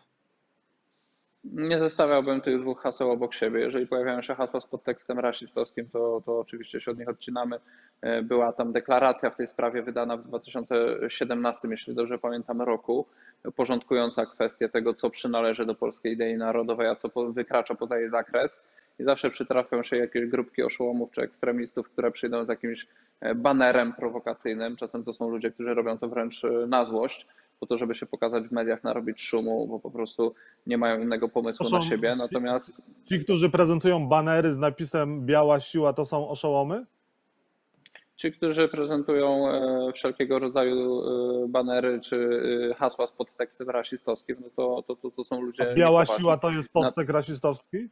Nie 1.45 1.79
zestawiałbym 1.79 2.41
tych 2.41 2.61
dwóch 2.61 2.81
haseł 2.81 3.11
obok 3.11 3.35
siebie. 3.35 3.61
Jeżeli 3.61 3.87
pojawiają 3.87 4.23
się 4.23 4.35
hasła 4.35 4.61
z 4.61 4.67
podtekstem 4.67 5.19
rasistowskim, 5.19 5.89
to, 5.91 6.23
to 6.27 6.39
oczywiście 6.39 6.81
się 6.81 6.91
od 6.91 6.99
nich 6.99 7.09
odcinamy. 7.09 7.61
E, 8.03 8.23
była 8.23 8.53
tam 8.53 8.73
deklaracja 8.73 9.31
w 9.31 9.37
tej 9.37 9.47
sprawie 9.47 9.83
wydana 9.83 10.17
w 10.17 10.25
2017, 10.25 11.69
jeśli 11.71 11.95
dobrze 11.95 12.19
pamiętam, 12.19 12.63
roku, 12.63 13.07
porządkująca 13.57 14.27
kwestię 14.27 14.69
tego, 14.69 14.95
co 14.95 15.11
przynależy 15.11 15.67
do 15.67 15.75
polskiej 15.75 16.13
idei 16.13 16.37
narodowej, 16.37 16.89
a 16.89 16.97
co 16.97 17.11
wykracza 17.33 17.75
poza 17.75 17.99
jej 17.99 18.11
zakres. 18.11 18.65
I 18.99 19.05
zawsze 19.05 19.31
przytrafią 19.31 19.83
się 19.83 19.97
jakieś 19.97 20.27
grupki 20.27 20.63
oszołomów 20.63 21.11
czy 21.11 21.23
ekstremistów, 21.23 21.89
które 21.89 22.11
przyjdą 22.11 22.45
z 22.45 22.49
jakimś 22.49 22.87
banerem 23.37 23.93
prowokacyjnym. 23.93 24.77
Czasem 24.77 25.05
to 25.05 25.13
są 25.13 25.29
ludzie, 25.29 25.51
którzy 25.51 25.75
robią 25.75 25.99
to 25.99 26.09
wręcz 26.09 26.43
na 26.69 26.85
złość 26.85 27.27
po 27.61 27.67
to, 27.67 27.79
żeby 27.79 27.95
się 27.95 28.07
pokazać 28.07 28.49
w 28.49 28.53
mediach, 28.53 28.85
narobić 28.85 29.21
szumu, 29.21 29.67
bo 29.67 29.79
po 29.79 29.91
prostu 29.91 30.35
nie 30.67 30.79
mają 30.79 31.01
innego 31.01 31.29
pomysłu 31.29 31.71
na 31.71 31.83
siebie. 31.83 32.17
Natomiast 32.17 32.83
ci, 33.09 33.21
którzy 33.21 33.51
prezentują 33.51 34.09
banery 34.09 34.53
z 34.53 34.59
napisem 34.59 35.27
Biała 35.27 35.61
Siła, 35.61 35.93
to 35.93 36.05
są 36.05 36.29
oszołomy? 36.29 36.87
Ci, 38.17 38.33
którzy 38.33 38.69
prezentują 38.69 39.49
e, 39.49 39.93
wszelkiego 39.93 40.39
rodzaju 40.39 41.03
e, 41.45 41.49
banery 41.49 42.01
czy 42.01 42.41
e, 42.71 42.75
hasła 42.75 43.07
z 43.07 43.13
podtekstem 43.13 43.71
rasistowskim, 43.71 44.37
no 44.41 44.49
to, 44.57 44.83
to, 44.83 44.97
to, 44.97 45.11
to 45.11 45.25
są 45.25 45.41
ludzie. 45.41 45.71
A 45.71 45.75
biała 45.75 46.07
siła 46.07 46.37
to 46.37 46.51
jest 46.51 46.73
podtekst 46.73 47.11
rasistowski? 47.11 47.89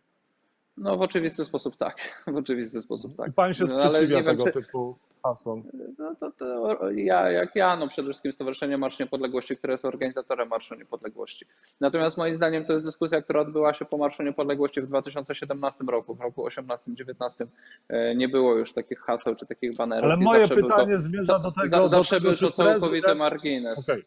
No 0.76 0.96
w 0.96 1.00
oczywisty 1.02 1.44
sposób 1.44 1.76
tak. 1.76 1.96
W 2.32 2.36
oczywisty 2.36 2.80
sposób 2.80 3.16
tak. 3.16 3.28
I 3.28 3.32
pan 3.32 3.54
się 3.54 3.64
No, 3.64 3.78
sprzeciwia 3.78 4.16
wiem, 4.16 4.24
tego 4.24 4.44
czy- 4.44 4.52
typu 4.52 4.96
hasłom. 5.24 5.62
No 5.98 6.14
to, 6.20 6.30
to 6.30 6.90
ja, 6.90 7.30
jak 7.30 7.56
ja, 7.56 7.76
no 7.76 7.88
przede 7.88 8.08
wszystkim 8.08 8.32
Stowarzyszenie 8.32 8.78
Marsz 8.78 8.98
Niepodległości, 8.98 9.56
które 9.56 9.72
jest 9.74 9.84
organizatorem 9.84 10.48
Marszu 10.48 10.74
Niepodległości. 10.74 11.46
Natomiast 11.80 12.16
moim 12.16 12.36
zdaniem 12.36 12.64
to 12.64 12.72
jest 12.72 12.84
dyskusja, 12.84 13.22
która 13.22 13.40
odbyła 13.40 13.74
się 13.74 13.84
po 13.84 13.98
Marszu 13.98 14.22
Niepodległości 14.22 14.80
w 14.80 14.86
2017 14.86 15.84
roku. 15.88 16.14
W 16.14 16.20
roku 16.20 16.46
18-19 16.46 17.46
e, 17.88 18.14
nie 18.14 18.28
było 18.28 18.54
już 18.54 18.72
takich 18.72 18.98
haseł 19.00 19.34
czy 19.34 19.46
takich 19.46 19.76
banerów. 19.76 20.04
Ale 20.04 20.16
moje 20.16 20.48
pytanie 20.48 20.96
to, 20.96 21.02
zmierza 21.02 21.38
do 21.38 21.52
tego, 21.52 21.88
zawsze 21.88 22.20
był 22.20 22.36
to 22.36 22.50
całkowity 22.50 23.06
prezydent- 23.06 23.18
margines. 23.18 23.88
Okej. 23.88 24.02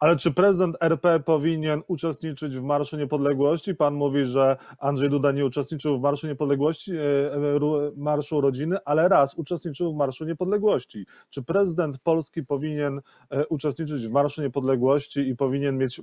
Ale 0.00 0.16
czy 0.16 0.30
prezydent 0.30 0.76
RP 0.80 1.20
powinien 1.20 1.82
uczestniczyć 1.86 2.56
w 2.56 2.62
Marszu 2.62 2.96
Niepodległości? 2.96 3.74
Pan 3.74 3.94
mówi, 3.94 4.24
że 4.24 4.56
Andrzej 4.78 5.10
Duda 5.10 5.32
nie 5.32 5.46
uczestniczył 5.46 5.98
w 5.98 6.02
Marszu 6.02 6.26
Niepodległości, 6.26 6.92
e, 6.96 7.34
e, 7.34 7.58
Marszu 7.96 8.40
Rodziny, 8.40 8.76
ale 8.84 9.08
raz 9.08 9.34
uczestniczył 9.34 9.92
w 9.92 9.96
Marszu 9.96 10.24
Niepodległości. 10.24 11.06
Czy 11.30 11.42
prezydent 11.42 11.98
Polski 11.98 12.44
powinien 12.44 13.00
e, 13.30 13.46
uczestniczyć 13.46 14.08
w 14.08 14.10
Marszu 14.10 14.42
Niepodległości 14.42 15.20
i 15.28 15.36
powinien 15.36 15.78
mieć 15.78 16.00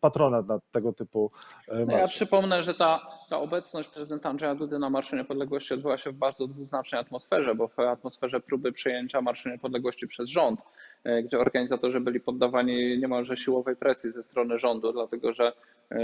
patronat 0.00 0.46
nad 0.46 0.62
tego 0.70 0.92
typu 0.92 1.30
e, 1.68 1.86
No 1.86 1.92
ja 1.92 2.06
przypomnę, 2.06 2.62
że 2.62 2.74
ta, 2.74 3.06
ta 3.28 3.38
obecność 3.38 3.88
prezydenta 3.88 4.28
Andrzeja 4.28 4.54
Dudy 4.54 4.78
na 4.78 4.90
Marszu 4.90 5.16
Niepodległości 5.16 5.74
odbyła 5.74 5.98
się 5.98 6.12
w 6.12 6.14
bardzo 6.14 6.46
dwuznacznej 6.48 7.00
atmosferze, 7.00 7.54
bo 7.54 7.68
w 7.68 7.78
atmosferze 7.78 8.40
próby 8.40 8.72
przejęcia 8.72 9.20
Marszu 9.20 9.48
Niepodległości 9.48 10.08
przez 10.08 10.28
rząd, 10.28 10.60
gdzie 11.24 11.38
organizatorzy 11.38 12.00
byli 12.00 12.20
poddawani 12.20 12.98
niemalże 12.98 13.36
siłowej 13.36 13.76
presji 13.76 14.12
ze 14.12 14.22
strony 14.22 14.58
rządu, 14.58 14.92
dlatego 14.92 15.32
że 15.32 15.52
e, 15.90 15.96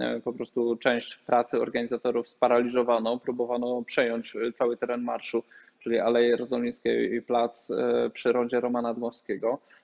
e, 0.00 0.20
po 0.24 0.32
prostu 0.32 0.76
część 0.76 1.16
pracy 1.16 1.60
organizatorów 1.60 2.28
sparaliżowano, 2.28 3.18
próbowano 3.18 3.82
przejąć 3.82 4.36
e, 4.36 4.52
cały 4.52 4.76
teren 4.76 5.02
marszu, 5.02 5.42
czyli 5.80 5.98
Aleję 5.98 6.28
Jerozolimskie 6.28 7.16
i 7.16 7.22
plac 7.22 7.70
e, 7.70 8.10
przy 8.10 8.32
rondzie 8.32 8.60
Romana 8.60 8.94
Dmowskiego. 8.94 9.58
e, 9.58 9.81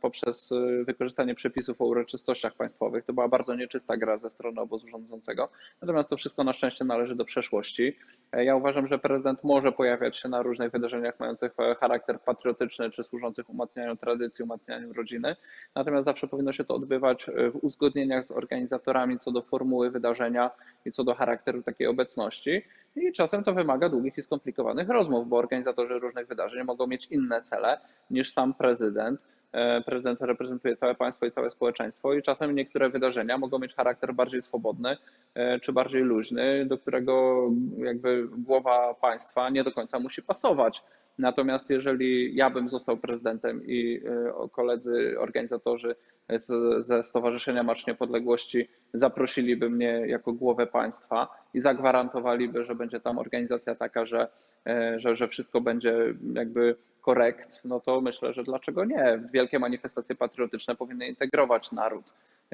poprzez 0.00 0.52
e, 0.52 0.84
wykorzystanie 0.84 1.34
przepisów 1.34 1.80
o 1.80 1.84
uroczystościach 1.84 2.54
państwowych. 2.54 3.04
To 3.04 3.12
była 3.12 3.28
bardzo 3.28 3.54
nieczysta 3.54 3.96
gra 3.96 4.18
ze 4.18 4.30
strony 4.30 4.60
obozu 4.60 4.88
rządzącego. 4.88 5.48
Natomiast 5.82 6.10
to 6.10 6.16
wszystko 6.16 6.44
na 6.44 6.52
szczęście 6.52 6.84
należy 6.84 7.16
do 7.16 7.24
przeszłości. 7.24 7.96
E, 8.32 8.44
Ja 8.44 8.56
uważam, 8.56 8.86
że 8.86 8.98
prezydent 8.98 9.44
może 9.44 9.72
pojawiać 9.72 10.16
się 10.16 10.28
na 10.28 10.42
różnych 10.42 10.72
wydarzeniach 10.72 11.20
mających 11.20 11.52
e, 11.58 11.74
charakter 11.74 12.20
patriotyczny 12.20 12.90
czy 12.90 13.02
służących 13.04 13.50
umacnianiu 13.50 13.96
tradycji, 13.96 14.42
umacnianiu 14.44 14.92
rodziny. 14.92 15.36
Natomiast 15.74 16.04
zawsze 16.04 16.28
powinno 16.28 16.52
się 16.52 16.64
to 16.64 16.74
odbywać 16.74 17.28
e, 17.28 17.50
w 17.50 17.56
uzgodnieniach 17.64 18.26
z 18.26 18.30
organizatorami 18.30 19.18
co 19.18 19.30
do 19.32 19.42
formuły 19.42 19.90
wydarzenia 19.90 20.50
i 20.84 20.92
co 20.92 21.04
do 21.04 21.14
charakteru 21.14 21.62
takiej 21.62 21.86
obecności. 21.86 22.62
I 22.96 23.12
czasem 23.12 23.44
to 23.44 23.52
wymaga 23.52 23.88
długich 23.88 24.18
i 24.18 24.22
skomplikowanych 24.22 24.88
rozmów, 24.88 25.28
bo 25.28 25.36
organizatorzy 25.36 25.98
różnych 25.98 26.26
wydarzeń 26.26 26.64
mogą 26.64 26.86
mieć 26.86 27.06
inne 27.06 27.42
cele 27.42 27.80
niż 28.10 28.32
sam 28.32 28.54
prezydent. 28.54 29.20
E, 29.52 29.82
Prezydent 29.82 30.20
reprezentuje 30.20 30.76
całe 30.76 30.94
państwo 30.94 31.26
i 31.26 31.30
całe 31.30 31.50
społeczeństwo, 31.50 32.14
i 32.14 32.22
czasem 32.22 32.54
niektóre 32.54 32.90
wydarzenia 32.90 33.38
mogą 33.38 33.58
mieć 33.58 33.74
charakter 33.74 34.14
bardziej 34.14 34.42
swobodny 34.42 34.96
e, 35.34 35.60
czy 35.60 35.72
bardziej 35.72 36.02
luźny, 36.02 36.66
do 36.66 36.78
którego 36.78 37.42
jakby 37.76 38.28
głowa 38.38 38.94
państwa 38.94 39.50
nie 39.50 39.64
do 39.64 39.72
końca 39.72 39.98
musi 39.98 40.22
pasować. 40.22 40.82
Natomiast 41.18 41.70
jeżeli 41.70 42.34
ja 42.36 42.50
bym 42.50 42.68
został 42.68 42.96
prezydentem 42.96 43.66
i 43.66 44.00
e, 44.06 44.48
koledzy 44.52 45.16
organizatorzy 45.18 45.94
z, 46.28 46.46
ze 46.86 47.02
Stowarzyszenia 47.02 47.62
Marsz 47.62 47.86
Niepodległości 47.86 48.68
zaprosiliby 48.94 49.70
mnie 49.70 50.02
jako 50.06 50.32
głowę 50.32 50.66
państwa 50.66 51.28
i 51.54 51.60
zagwarantowaliby, 51.60 52.64
że 52.64 52.74
będzie 52.74 53.00
tam 53.00 53.18
organizacja 53.18 53.74
taka, 53.74 54.06
że, 54.06 54.28
e, 54.66 55.00
że, 55.00 55.16
że 55.16 55.28
wszystko 55.28 55.60
będzie 55.60 56.14
jakby 56.34 56.76
korekt, 57.00 57.60
no 57.64 57.80
to 57.80 58.00
myślę, 58.00 58.32
że 58.32 58.42
dlaczego 58.42 58.84
nie? 58.84 59.22
Wielkie 59.32 59.58
manifestacje 59.58 60.14
patriotyczne 60.14 60.74
powinny 60.74 61.08
integrować 61.08 61.72
naród 61.72 62.12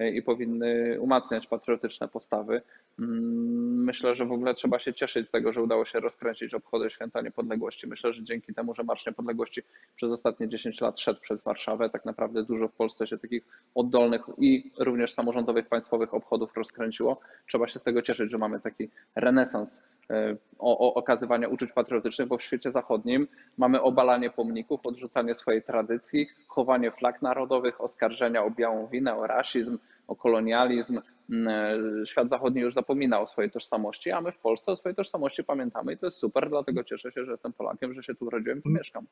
i 0.08 0.22
powinny 0.22 0.96
umacniać 1.00 1.46
patriotyczne 1.46 2.08
postawy. 2.08 2.62
Mm, 2.98 3.70
Myślę, 3.90 4.14
że 4.14 4.26
w 4.26 4.32
ogóle 4.32 4.54
trzeba 4.54 4.78
się 4.78 4.92
cieszyć 4.92 5.28
z 5.28 5.32
tego, 5.32 5.52
że 5.52 5.62
udało 5.62 5.84
się 5.84 6.00
rozkręcić 6.00 6.54
obchody 6.54 6.90
Święta 6.90 7.20
Niepodległości. 7.20 7.86
Myślę, 7.88 8.12
że 8.12 8.22
dzięki 8.22 8.54
temu, 8.54 8.74
że 8.74 8.82
Marsz 8.82 9.06
Niepodległości 9.06 9.62
przez 9.96 10.10
ostatnie 10.10 10.48
10 10.48 10.80
lat 10.80 11.00
szedł 11.00 11.20
przez 11.20 11.42
Warszawę, 11.42 11.90
tak 11.90 12.04
naprawdę 12.04 12.44
dużo 12.44 12.68
w 12.68 12.72
Polsce 12.72 13.06
się 13.06 13.18
takich 13.18 13.44
oddolnych 13.74 14.22
i 14.38 14.70
również 14.78 15.12
samorządowych, 15.12 15.68
państwowych 15.68 16.14
obchodów 16.14 16.56
rozkręciło. 16.56 17.20
Trzeba 17.46 17.68
się 17.68 17.78
z 17.78 17.82
tego 17.82 18.02
cieszyć, 18.02 18.30
że 18.30 18.38
mamy 18.38 18.60
taki 18.60 18.88
renesans 19.14 19.82
e, 20.10 20.36
o, 20.58 20.88
o 20.88 20.94
okazywania 20.94 21.48
uczuć 21.48 21.72
patriotycznych, 21.72 22.28
bo 22.28 22.38
w 22.38 22.42
świecie 22.42 22.70
zachodnim 22.70 23.28
mamy 23.58 23.82
obalanie 23.82 24.30
pomników, 24.30 24.80
odrzucanie 24.86 25.34
swojej 25.34 25.62
tradycji, 25.62 26.28
chowanie 26.48 26.90
flag 26.90 27.22
narodowych, 27.22 27.80
oskarżenia 27.80 28.44
o 28.44 28.50
białą 28.50 28.86
winę, 28.86 29.16
o 29.16 29.26
rasizm, 29.26 29.78
o 30.10 30.16
kolonializm. 30.16 31.00
Mm, 31.30 32.06
Świat 32.06 32.30
zachodni 32.30 32.60
już 32.60 32.74
zapomina 32.74 33.20
o 33.20 33.26
swojej 33.26 33.50
tożsamości, 33.50 34.10
a 34.10 34.20
my 34.20 34.32
w 34.32 34.38
Polsce 34.38 34.72
o 34.72 34.76
swojej 34.76 34.96
tożsamości 34.96 35.44
pamiętamy 35.44 35.92
i 35.92 35.98
to 35.98 36.06
jest 36.06 36.18
super, 36.18 36.48
dlatego 36.48 36.84
cieszę 36.84 37.12
się, 37.12 37.24
że 37.24 37.30
jestem 37.30 37.52
Polakiem, 37.52 37.94
że 37.94 38.02
się 38.02 38.14
tu 38.14 38.24
urodziłem 38.24 38.58
i 38.58 38.62
tu 38.62 38.68
mieszkam. 38.68 39.06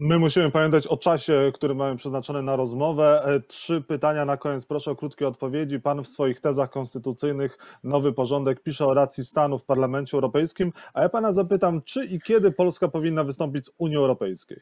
My 0.00 0.18
musimy 0.18 0.50
pamiętać 0.50 0.86
o 0.86 0.96
czasie, 0.96 1.52
który 1.54 1.74
mamy 1.74 1.96
przeznaczony 1.96 2.42
na 2.42 2.56
rozmowę. 2.56 3.22
E, 3.24 3.40
Trzy 3.40 3.82
pytania 3.82 4.24
na 4.24 4.36
koniec. 4.36 4.64
Proszę 4.66 4.90
o 4.90 4.96
krótkie 4.96 5.28
odpowiedzi. 5.28 5.80
Pan 5.80 6.04
w 6.04 6.08
swoich 6.08 6.40
tezach 6.40 6.70
konstytucyjnych 6.70 7.58
Nowy 7.84 8.12
Porządek 8.12 8.62
pisze 8.62 8.86
o 8.86 8.94
racji 8.94 9.24
stanu 9.24 9.58
w 9.58 9.64
Parlamencie 9.64 10.16
Europejskim, 10.16 10.72
a 10.94 11.02
ja 11.02 11.08
pana 11.08 11.32
zapytam, 11.32 11.82
czy 11.82 12.04
i 12.04 12.20
kiedy 12.20 12.52
Polska 12.52 12.88
powinna 12.88 13.24
wystąpić 13.24 13.66
z 13.66 13.70
Unii 13.78 13.96
Europejskiej? 13.96 14.60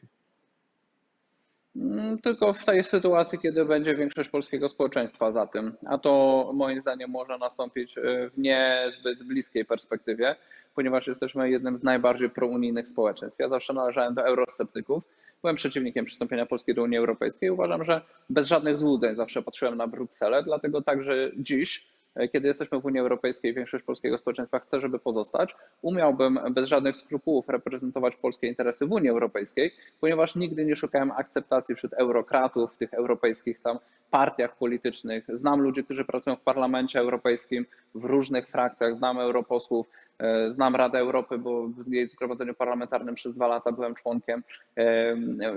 Mm, 1.77 2.17
Tylko 2.19 2.53
w 2.53 2.65
tej 2.65 2.83
sytuacji, 2.83 3.39
kiedy 3.39 3.65
będzie 3.65 3.95
większość 3.95 4.29
polskiego 4.29 4.69
społeczeństwa 4.69 5.31
za 5.31 5.47
tym, 5.47 5.73
a 5.85 5.97
to 5.97 6.51
moim 6.53 6.81
zdaniem 6.81 7.09
może 7.09 7.37
nastąpić 7.37 7.97
e, 7.97 8.01
w 8.29 8.37
niezbyt 8.37 9.23
bliskiej 9.23 9.65
perspektywie, 9.65 10.35
ponieważ 10.75 11.07
jesteśmy 11.07 11.49
jednym 11.49 11.77
z 11.77 11.83
najbardziej 11.83 12.29
prounijnych 12.29 12.89
społeczeństw. 12.89 13.39
Ja 13.39 13.49
zawsze 13.49 13.73
należałem 13.73 14.13
do 14.13 14.25
eurosceptyków, 14.25 15.03
byłem 15.41 15.55
przeciwnikiem 15.55 16.05
przystąpienia 16.05 16.45
Polski 16.45 16.73
do 16.73 16.83
Unii 16.83 16.97
Europejskiej. 16.97 17.49
Uważam, 17.49 17.83
że 17.83 18.01
bez 18.29 18.47
żadnych 18.47 18.77
złudzeń 18.77 19.15
zawsze 19.15 19.41
patrzyłem 19.41 19.77
na 19.77 19.87
Brukselę, 19.87 20.43
dlatego 20.43 20.81
także 20.81 21.31
dziś, 21.37 21.96
kiedy 22.31 22.47
jesteśmy 22.47 22.79
w 22.79 22.85
Unii 22.85 22.99
Europejskiej, 22.99 23.53
większość 23.53 23.83
polskiego 23.83 24.17
społeczeństwa 24.17 24.59
chce, 24.59 24.79
żeby 24.79 24.99
pozostać, 24.99 25.55
umiałbym 25.81 26.39
bez 26.51 26.69
żadnych 26.69 26.97
skrupułów 26.97 27.49
reprezentować 27.49 28.15
polskie 28.15 28.47
interesy 28.47 28.85
w 28.85 28.91
Unii 28.91 29.09
Europejskiej, 29.09 29.71
ponieważ 29.99 30.35
nigdy 30.35 30.65
nie 30.65 30.75
szukałem 30.75 31.11
akceptacji 31.11 31.75
wśród 31.75 31.93
eurokratów, 31.93 32.73
w 32.73 32.77
tych 32.77 32.93
europejskich 32.93 33.61
tam 33.61 33.79
partiach 34.11 34.57
politycznych. 34.57 35.25
Znam 35.33 35.61
ludzi, 35.61 35.83
którzy 35.83 36.05
pracują 36.05 36.35
w 36.35 36.41
Parlamencie 36.41 36.99
Europejskim, 36.99 37.65
w 37.95 38.05
różnych 38.05 38.47
frakcjach, 38.47 38.95
znam 38.95 39.19
europosłów, 39.19 39.87
e, 39.87 40.06
znam 40.49 40.75
Radę 40.75 40.99
Europy, 40.99 41.37
bo 41.37 41.67
w 41.67 41.93
jej 41.93 42.07
zgromadzeniu 42.07 42.53
parlamentarnym 42.53 43.15
przez 43.15 43.33
dwa 43.33 43.47
lata 43.47 43.71
byłem 43.71 43.95
członkiem. 43.95 44.43
E, 44.77 45.15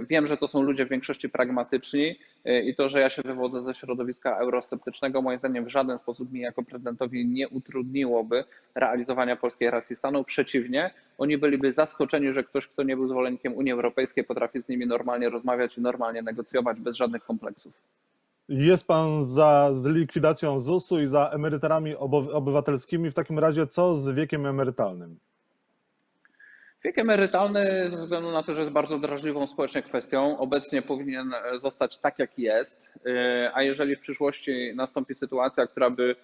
Wiem, 0.09 0.27
że 0.27 0.37
to 0.37 0.47
są 0.49 0.63
ludzie 0.63 0.87
w 0.87 0.89
większości 0.89 1.29
pragmatyczni 1.29 2.19
e, 2.45 2.63
i 2.63 2.75
to, 2.75 2.89
że 2.89 3.01
ja 3.01 3.11
się 3.11 3.23
wywodzę 3.23 3.63
ze 3.63 3.75
środowiska 3.75 4.37
eurosceptycznego, 4.37 5.23
moim 5.23 5.39
zdaniem 5.39 5.65
w 5.65 5.69
żaden 5.69 5.99
sposób 5.99 6.33
mi 6.33 6.41
jako 6.41 6.63
prezydentowi 6.63 7.27
nie 7.27 7.49
utrudniłoby 7.49 8.45
realizowania 8.75 9.37
polskiej 9.37 9.71
racji 9.71 9.97
stanu. 9.97 10.25
Przeciwnie, 10.25 10.91
oni 11.19 11.39
byliby 11.39 11.73
zaskoczeni, 11.73 12.33
że 12.33 12.45
ktoś, 12.45 12.67
kto 12.67 12.83
nie 12.83 12.97
był 12.97 13.09
zwolennikiem 13.09 13.55
Unii 13.55 13.73
Europejskiej, 13.73 14.25
potrafi 14.25 14.63
z 14.63 14.69
nimi 14.69 14.87
normalnie 14.87 15.29
rozmawiać 15.29 15.79
i 15.79 15.81
normalnie 15.81 16.23
negocjować 16.23 16.81
bez 16.81 16.97
żadnych 16.97 17.25
kompleksów. 17.25 17.73
Jest 18.51 18.87
pan 18.87 19.25
za 19.25 19.69
zlikwidacją 19.73 20.59
ZUS-u 20.59 21.01
i 21.01 21.07
za 21.07 21.29
emeryturami 21.29 21.97
obywatelskimi. 22.33 23.11
W 23.11 23.15
takim 23.15 23.39
razie 23.39 23.67
co 23.67 23.95
z 23.95 24.11
wiekiem 24.11 24.47
emerytalnym? 24.47 25.19
Wiek 26.85 26.99
emerytalny, 26.99 27.91
ze 27.91 28.03
względu 28.03 28.31
na 28.31 28.43
to, 28.43 28.53
że 28.53 28.61
jest 28.61 28.73
bardzo 28.73 28.99
drażliwą 28.99 29.47
społecznie 29.47 29.83
kwestią, 29.83 30.39
obecnie 30.39 30.83
powinien 30.83 31.33
zostać 31.57 31.99
tak, 31.99 32.19
jak 32.19 32.39
jest, 32.39 32.91
a 33.55 33.63
jeżeli 33.63 33.97
w 33.97 34.01
przyszłości 34.01 34.73
nastąpi 34.75 35.15
sytuacja, 35.15 35.67
która 35.67 35.91
by 35.91 36.17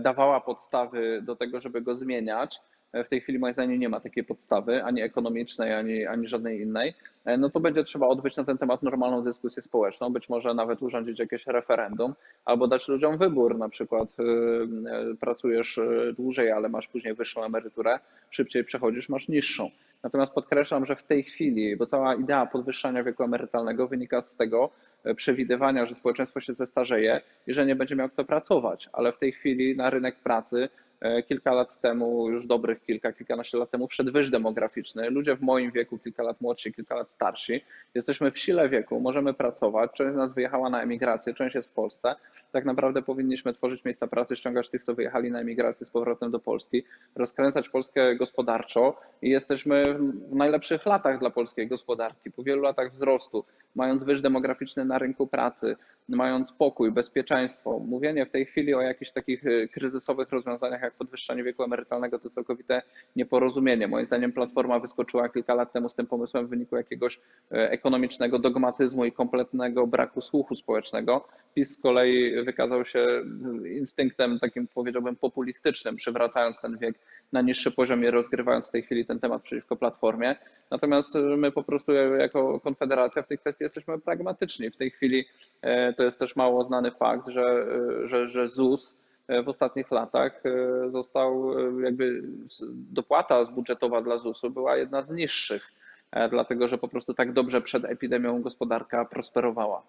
dawała 0.00 0.40
podstawy 0.40 1.22
do 1.22 1.36
tego, 1.36 1.60
żeby 1.60 1.80
go 1.80 1.96
zmieniać, 1.96 2.60
w 2.92 3.08
tej 3.08 3.20
chwili 3.20 3.38
moim 3.38 3.54
zdaniem 3.54 3.80
nie 3.80 3.88
ma 3.88 4.00
takiej 4.00 4.24
podstawy, 4.24 4.84
ani 4.84 5.02
ekonomicznej, 5.02 5.74
ani, 5.74 6.06
ani 6.06 6.26
żadnej 6.26 6.60
innej, 6.60 6.94
no 7.38 7.50
to 7.50 7.60
będzie 7.60 7.84
trzeba 7.84 8.06
odbyć 8.06 8.36
na 8.36 8.44
ten 8.44 8.58
temat 8.58 8.82
normalną 8.82 9.22
dyskusję 9.22 9.62
społeczną, 9.62 10.10
być 10.10 10.28
może 10.28 10.54
nawet 10.54 10.82
urządzić 10.82 11.18
jakieś 11.18 11.46
referendum, 11.46 12.14
albo 12.44 12.68
dać 12.68 12.88
ludziom 12.88 13.18
wybór, 13.18 13.58
na 13.58 13.68
przykład 13.68 14.18
yy, 14.18 15.16
pracujesz 15.20 15.80
dłużej, 16.16 16.50
ale 16.50 16.68
masz 16.68 16.88
później 16.88 17.14
wyższą 17.14 17.44
emeryturę, 17.44 17.98
szybciej 18.30 18.64
przechodzisz, 18.64 19.08
masz 19.08 19.28
niższą. 19.28 19.70
Natomiast 20.02 20.34
podkreślam, 20.34 20.86
że 20.86 20.96
w 20.96 21.02
tej 21.02 21.22
chwili, 21.22 21.76
bo 21.76 21.86
cała 21.86 22.14
idea 22.14 22.46
podwyższania 22.46 23.04
wieku 23.04 23.22
emerytalnego 23.22 23.88
wynika 23.88 24.22
z 24.22 24.36
tego 24.36 24.70
przewidywania, 25.16 25.86
że 25.86 25.94
społeczeństwo 25.94 26.40
się 26.40 26.54
zestarzeje 26.54 27.20
i 27.46 27.52
że 27.52 27.66
nie 27.66 27.76
będzie 27.76 27.96
miał 27.96 28.08
kto 28.08 28.24
pracować, 28.24 28.88
ale 28.92 29.12
w 29.12 29.18
tej 29.18 29.32
chwili 29.32 29.76
na 29.76 29.90
rynek 29.90 30.16
pracy 30.16 30.68
E, 30.68 30.81
kilka 31.28 31.52
lat 31.54 31.80
temu, 31.80 32.30
już 32.30 32.46
dobrych 32.46 32.82
kilka, 32.82 33.12
kilkanaście 33.12 33.58
lat 33.58 33.70
temu, 33.70 33.88
wszedł 33.88 34.12
wyż 34.12 34.30
demograficzny. 34.30 35.10
Ludzie 35.10 35.36
w 35.36 35.42
moim 35.42 35.70
wieku, 35.70 35.98
kilka 35.98 36.22
lat 36.22 36.40
młodsi, 36.40 36.72
kilka 36.72 36.94
lat 36.94 37.12
starsi, 37.12 37.64
jesteśmy 37.94 38.30
w 38.30 38.38
sile 38.38 38.68
wieku, 38.68 39.00
możemy 39.00 39.34
pracować. 39.34 39.90
Część 39.92 40.14
z 40.14 40.16
nas 40.16 40.34
wyjechała 40.34 40.70
na 40.70 40.82
emigrację, 40.82 41.34
część 41.34 41.54
jest 41.54 41.68
w 41.68 41.72
Polsce. 41.72 42.14
Tak 42.52 42.64
naprawdę 42.64 43.02
powinniśmy 43.02 43.52
tworzyć 43.52 43.84
miejsca 43.84 44.06
pracy, 44.06 44.36
ściągać 44.36 44.70
tych, 44.70 44.84
co 44.84 44.94
wyjechali 44.94 45.30
na 45.30 45.40
emigrację 45.40 45.86
z 45.86 45.90
powrotem 45.90 46.30
do 46.30 46.38
Polski, 46.38 46.84
rozkręcać 47.16 47.68
Polskę 47.68 48.16
gospodarczo 48.16 49.00
i 49.22 49.30
jesteśmy 49.30 49.98
w 50.30 50.34
najlepszych 50.34 50.86
latach 50.86 51.18
dla 51.18 51.30
polskiej 51.30 51.68
gospodarki. 51.68 52.30
Po 52.30 52.42
wielu 52.42 52.62
latach 52.62 52.92
wzrostu, 52.92 53.44
mając 53.74 54.04
wyż 54.04 54.20
demograficzny 54.20 54.84
na 54.84 54.98
rynku 54.98 55.26
pracy, 55.26 55.76
mając 56.08 56.52
pokój, 56.52 56.92
bezpieczeństwo. 56.92 57.78
Mówienie 57.78 58.26
w 58.26 58.30
tej 58.30 58.46
chwili 58.46 58.74
o 58.74 58.80
jakichś 58.80 59.10
takich 59.10 59.46
y, 59.46 59.68
kryzysowych 59.72 60.30
rozwiązaniach 60.30 60.82
jak 60.82 60.94
podwyższanie 60.94 61.42
wieku 61.42 61.62
emerytalnego 61.62 62.18
to 62.18 62.30
całkowite 62.30 62.82
nieporozumienie. 63.16 63.88
Moim 63.88 64.06
zdaniem 64.06 64.32
Platforma 64.32 64.78
wyskoczyła 64.78 65.28
kilka 65.28 65.54
lat 65.54 65.72
temu 65.72 65.88
z 65.88 65.94
tym 65.94 66.06
pomysłem 66.06 66.46
w 66.46 66.50
wyniku 66.50 66.76
jakiegoś 66.76 67.16
y, 67.16 67.20
ekonomicznego 67.50 68.38
dogmatyzmu 68.38 69.04
i 69.04 69.12
kompletnego 69.12 69.86
braku 69.86 70.20
słuchu 70.20 70.54
społecznego. 70.54 71.28
PiS 71.54 71.78
z 71.78 71.82
kolei 71.82 72.44
wykazał 72.44 72.84
się 72.84 73.22
y, 73.64 73.68
instynktem 73.68 74.38
takim 74.38 74.68
powiedziałbym 74.68 75.16
populistycznym, 75.16 75.96
przywracając 75.96 76.60
ten 76.60 76.78
wiek 76.78 76.94
na 77.32 77.42
niższy 77.42 77.70
poziom 77.70 78.04
i 78.04 78.10
rozgrywając 78.10 78.68
w 78.68 78.70
tej 78.70 78.82
chwili 78.82 79.06
ten 79.06 79.20
temat 79.20 79.42
przeciwko 79.42 79.76
Platformie. 79.76 80.36
Natomiast 80.70 81.14
my 81.14 81.52
po 81.52 81.62
prostu 81.62 81.92
jako 81.92 82.60
Konfederacja 82.60 83.22
w 83.22 83.26
tej 83.26 83.38
kwestii 83.38 83.64
jesteśmy 83.64 84.00
pragmatyczni. 84.00 84.70
W 84.70 84.76
tej 84.76 84.90
chwili 84.90 85.24
e, 85.62 85.92
to 85.92 86.02
jest 86.02 86.18
też 86.18 86.36
mało 86.36 86.64
znany 86.64 86.90
fakt, 86.90 87.28
że, 87.28 87.66
e, 88.02 88.08
że, 88.08 88.28
że 88.28 88.48
ZUS 88.48 88.96
e, 89.28 89.42
w 89.42 89.48
ostatnich 89.48 89.90
latach 89.90 90.42
został 90.92 91.54
jakby 91.80 92.22
dopłata 92.70 93.44
budżetowa 93.44 94.02
dla 94.02 94.18
ZUS-u 94.18 94.50
była 94.50 94.76
jedna 94.76 95.02
z 95.02 95.10
niższych, 95.10 95.72
dlatego 96.30 96.68
że 96.68 96.78
po 96.78 96.88
prostu 96.88 97.14
tak 97.14 97.32
dobrze 97.32 97.60
przed 97.60 97.84
epidemią 97.84 98.42
gospodarka 98.42 99.04
prosperowała. 99.04 99.82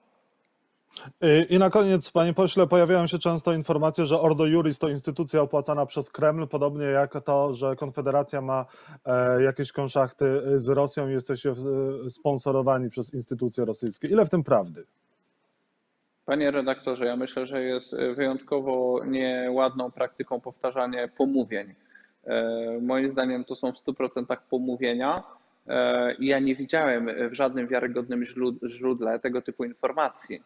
I 1.49 1.59
na 1.59 1.69
koniec, 1.69 2.11
panie 2.11 2.33
pośle, 2.33 2.67
pojawiają 2.67 3.07
się 3.07 3.19
często 3.19 3.53
informacje, 3.53 4.05
że 4.05 4.19
Ordo 4.19 4.45
Juris 4.45 4.79
to 4.79 4.89
instytucja 4.89 5.41
opłacana 5.41 5.85
przez 5.85 6.09
Kreml, 6.09 6.47
podobnie 6.47 6.85
jak 6.85 7.23
to, 7.25 7.53
że 7.53 7.75
Konfederacja 7.75 8.41
ma 8.41 8.65
e, 9.05 9.43
jakieś 9.43 9.71
konszachty 9.71 10.41
z 10.55 10.69
Rosją 10.69 11.09
i 11.09 11.11
jesteście 11.11 11.51
e, 11.51 12.09
sponsorowani 12.09 12.89
przez 12.89 13.13
instytucje 13.13 13.65
rosyjskie. 13.65 14.07
Ile 14.07 14.25
w 14.25 14.29
tym 14.29 14.43
prawdy? 14.43 14.85
Panie 16.25 16.51
redaktorze, 16.51 17.05
ja 17.05 17.15
myślę, 17.15 17.47
że 17.47 17.63
jest 17.63 17.95
wyjątkowo 18.15 19.05
nieładną 19.05 19.91
praktyką 19.91 20.41
powtarzanie 20.41 21.09
pomówień. 21.17 21.73
E, 22.23 22.79
moim 22.81 23.11
zdaniem 23.11 23.43
to 23.43 23.55
są 23.55 23.71
w 23.71 23.75
100% 23.75 24.37
pomówienia 24.49 25.23
ja 26.19 26.39
nie 26.39 26.55
widziałem 26.55 27.09
w 27.29 27.33
żadnym 27.33 27.67
wiarygodnym 27.67 28.23
źródle 28.67 29.19
tego 29.19 29.41
typu 29.41 29.63
informacji. 29.63 30.41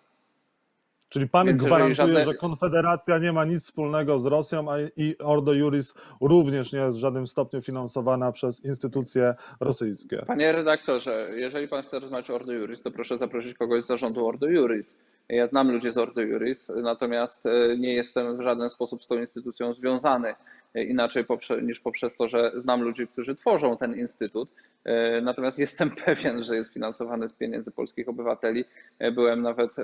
Czyli 1.09 1.29
pan 1.29 1.47
Więc 1.47 1.63
gwarantuje, 1.63 1.95
żadne... 1.95 2.23
że 2.23 2.33
Konfederacja 2.33 3.17
nie 3.17 3.33
ma 3.33 3.45
nic 3.45 3.63
wspólnego 3.63 4.19
z 4.19 4.25
Rosją, 4.25 4.71
a 4.71 4.75
i 4.95 5.15
Ordo 5.17 5.53
Juris 5.53 5.93
również 6.21 6.73
nie 6.73 6.79
jest 6.79 6.97
w 6.97 6.99
żadnym 6.99 7.27
stopniu 7.27 7.61
finansowana 7.61 8.31
przez 8.31 8.65
instytucje 8.65 9.35
rosyjskie. 9.59 10.23
Panie 10.27 10.51
redaktorze, 10.51 11.29
jeżeli 11.35 11.67
pan 11.67 11.83
chce 11.83 11.99
rozmawiać 11.99 12.29
o 12.29 12.35
Ordo 12.35 12.53
Juris, 12.53 12.81
to 12.81 12.91
proszę 12.91 13.17
zaprosić 13.17 13.53
kogoś 13.53 13.83
z 13.83 13.87
zarządu 13.87 14.27
Ordo 14.27 14.47
Juris. 14.47 14.97
Ja 15.29 15.47
znam 15.47 15.71
ludzi 15.71 15.91
z 15.91 15.97
Ordo 15.97 16.21
Juris, 16.21 16.71
natomiast 16.83 17.45
e, 17.45 17.77
nie 17.77 17.93
jestem 17.93 18.37
w 18.37 18.41
żaden 18.41 18.69
sposób 18.69 19.03
z 19.03 19.07
tą 19.07 19.17
instytucją 19.17 19.73
związany 19.73 20.35
inaczej 20.75 21.25
niż 21.61 21.79
poprzez 21.79 22.15
to, 22.15 22.27
że 22.27 22.51
znam 22.55 22.81
ludzi, 22.81 23.07
którzy 23.07 23.35
tworzą 23.35 23.77
ten 23.77 23.99
instytut. 23.99 24.49
E, 24.83 25.21
natomiast 25.21 25.59
jestem 25.67 25.91
pewien, 25.91 26.43
że 26.43 26.55
jest 26.55 26.73
finansowany 26.73 27.29
z 27.29 27.33
pieniędzy 27.33 27.71
polskich 27.71 28.09
obywateli. 28.09 28.65
E, 28.99 29.11
byłem 29.11 29.41
nawet 29.41 29.75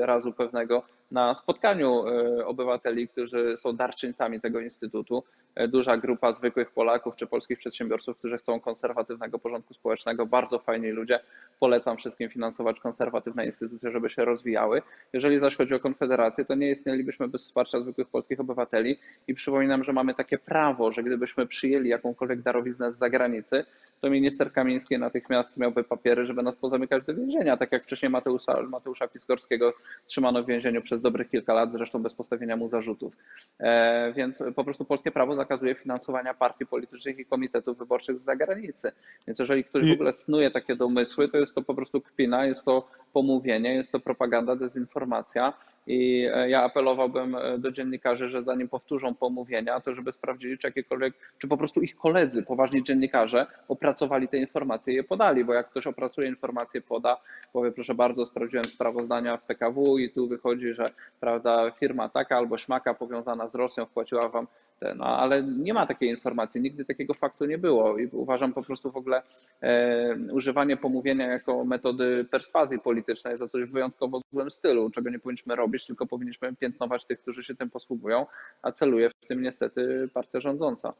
razu 0.00 0.32
pewnego 0.32 0.82
na 1.12 1.34
spotkaniu 1.34 2.04
obywateli, 2.44 3.08
którzy 3.08 3.56
są 3.56 3.76
darczyńcami 3.76 4.40
tego 4.40 4.60
instytutu. 4.60 5.24
Duża 5.68 5.96
grupa 5.96 6.32
zwykłych 6.32 6.70
Polaków 6.70 7.16
czy 7.16 7.26
polskich 7.26 7.58
przedsiębiorców, 7.58 8.18
którzy 8.18 8.38
chcą 8.38 8.60
konserwatywnego 8.60 9.38
porządku 9.38 9.74
społecznego. 9.74 10.26
Bardzo 10.26 10.58
fajni 10.58 10.88
ludzie. 10.88 11.20
Polecam 11.60 11.96
wszystkim 11.96 12.28
finansować 12.28 12.80
konserwatywne 12.80 13.46
instytucje, 13.46 13.90
żeby 13.90 14.08
się 14.08 14.24
rozwijały. 14.24 14.82
Jeżeli 15.12 15.38
zaś 15.38 15.56
chodzi 15.56 15.74
o 15.74 15.80
Konfederację, 15.80 16.44
to 16.44 16.54
nie 16.54 16.70
istnielibyśmy 16.70 17.28
bez 17.28 17.42
wsparcia 17.42 17.80
zwykłych 17.80 18.08
polskich 18.08 18.40
obywateli 18.40 18.98
i 19.28 19.34
przypominam, 19.34 19.84
że 19.84 19.92
mamy 19.92 20.14
takie 20.14 20.38
prawo, 20.38 20.92
że 20.92 21.02
gdybyśmy 21.02 21.46
przyjęli 21.46 21.88
jakąkolwiek 21.88 22.42
darowiznę 22.42 22.92
z 22.92 22.98
zagranicy, 22.98 23.64
to 24.00 24.10
minister 24.10 24.52
Kamiński 24.52 24.98
natychmiast 24.98 25.56
miałby 25.56 25.84
papiery, 25.84 26.26
żeby 26.26 26.42
nas 26.42 26.56
pozamykać 26.56 27.04
do 27.04 27.14
więzienia, 27.14 27.56
tak 27.56 27.72
jak 27.72 27.82
wcześniej 27.82 28.10
Mateusza, 28.10 28.62
Mateusza 28.62 29.08
Piskorskiego 29.08 29.74
trzymano 30.06 30.42
w 30.42 30.46
więzieniu 30.46 30.82
przez 30.82 31.01
dobrych 31.02 31.30
kilka 31.30 31.54
lat, 31.54 31.72
zresztą 31.72 32.02
bez 32.02 32.14
postawienia 32.14 32.56
mu 32.56 32.68
zarzutów. 32.68 33.16
E, 33.60 34.12
więc 34.16 34.42
po 34.54 34.64
prostu 34.64 34.84
polskie 34.84 35.10
prawo 35.10 35.34
zakazuje 35.34 35.74
finansowania 35.74 36.34
partii 36.34 36.66
politycznych 36.66 37.18
i 37.18 37.24
komitetów 37.24 37.78
wyborczych 37.78 38.18
z 38.18 38.24
zagranicy. 38.24 38.92
Więc 39.26 39.38
jeżeli 39.38 39.64
ktoś 39.64 39.84
w 39.90 39.92
ogóle 39.92 40.12
snuje 40.12 40.50
takie 40.50 40.76
domysły, 40.76 41.28
to 41.28 41.38
jest 41.38 41.54
to 41.54 41.62
po 41.62 41.74
prostu 41.74 42.00
kpina, 42.00 42.46
jest 42.46 42.64
to 42.64 42.88
pomówienie, 43.12 43.74
jest 43.74 43.92
to 43.92 44.00
propaganda, 44.00 44.56
dezinformacja. 44.56 45.52
I 45.86 46.28
e, 46.34 46.50
ja 46.50 46.62
apelowałbym 46.62 47.34
e, 47.34 47.58
do 47.58 47.72
dziennikarzy, 47.72 48.28
że 48.28 48.42
zanim 48.42 48.68
powtórzą 48.68 49.14
pomówienia, 49.14 49.80
to 49.80 49.94
żeby 49.94 50.12
sprawdzili, 50.12 50.58
czy 50.58 50.66
jakiekolwiek, 50.66 51.14
czy 51.38 51.48
po 51.48 51.56
prostu 51.56 51.80
ich 51.80 51.96
koledzy, 51.96 52.42
poważni 52.42 52.82
dziennikarze, 52.82 53.46
opracowali 53.68 54.28
te 54.28 54.38
informacje 54.38 54.92
i 54.92 54.96
je 54.96 55.04
podali, 55.04 55.44
bo 55.44 55.52
jak 55.52 55.70
ktoś 55.70 55.86
opracuje 55.86 56.28
informacje, 56.28 56.80
poda, 56.80 57.20
powie, 57.52 57.72
proszę 57.72 57.94
bardzo, 57.94 58.26
sprawdziłem 58.26 58.64
sprawozdania 58.64 59.36
w 59.36 59.42
PKW 59.42 59.98
i 59.98 60.10
tu 60.10 60.28
wychodzi, 60.28 60.74
że 60.74 60.92
prawda, 61.20 61.70
firma 61.70 62.08
taka 62.08 62.36
albo 62.36 62.58
śmaka 62.58 62.94
powiązana 62.94 63.48
z 63.48 63.54
Rosją 63.54 63.86
wpłaciła 63.86 64.28
wam 64.28 64.46
no 64.96 65.04
ale 65.04 65.42
nie 65.42 65.74
ma 65.74 65.86
takiej 65.86 66.10
informacji, 66.10 66.60
nigdy 66.60 66.84
takiego 66.84 67.14
faktu 67.14 67.44
nie 67.44 67.58
było 67.58 67.98
i 67.98 68.06
uważam 68.06 68.52
po 68.52 68.62
prostu 68.62 68.92
w 68.92 68.96
ogóle 68.96 69.22
e, 69.60 70.16
używanie 70.32 70.76
pomówienia 70.76 71.26
jako 71.26 71.64
metody 71.64 72.26
perswazji 72.30 72.78
politycznej 72.78 73.38
za 73.38 73.48
coś 73.48 73.70
wyjątkowo 73.70 74.20
złym 74.32 74.50
stylu, 74.50 74.90
czego 74.90 75.10
nie 75.10 75.18
powinniśmy 75.18 75.56
robić, 75.56 75.86
tylko 75.86 76.06
powinniśmy 76.06 76.56
piętnować 76.56 77.04
tych, 77.04 77.20
którzy 77.20 77.42
się 77.42 77.54
tym 77.54 77.70
posługują, 77.70 78.26
a 78.62 78.72
celuje 78.72 79.10
w 79.10 79.26
tym 79.26 79.42
niestety 79.42 80.08
partia 80.14 80.40
rządząca. 80.40 80.92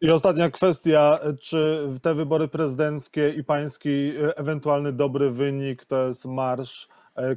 I 0.00 0.10
ostatnia 0.10 0.50
kwestia, 0.50 1.20
czy 1.40 1.88
te 2.02 2.14
wybory 2.14 2.48
prezydenckie 2.48 3.30
i 3.30 3.44
pański 3.44 4.12
ewentualny 4.36 4.92
dobry 4.92 5.30
wynik 5.30 5.84
to 5.84 6.06
jest 6.06 6.24
marsz 6.24 6.88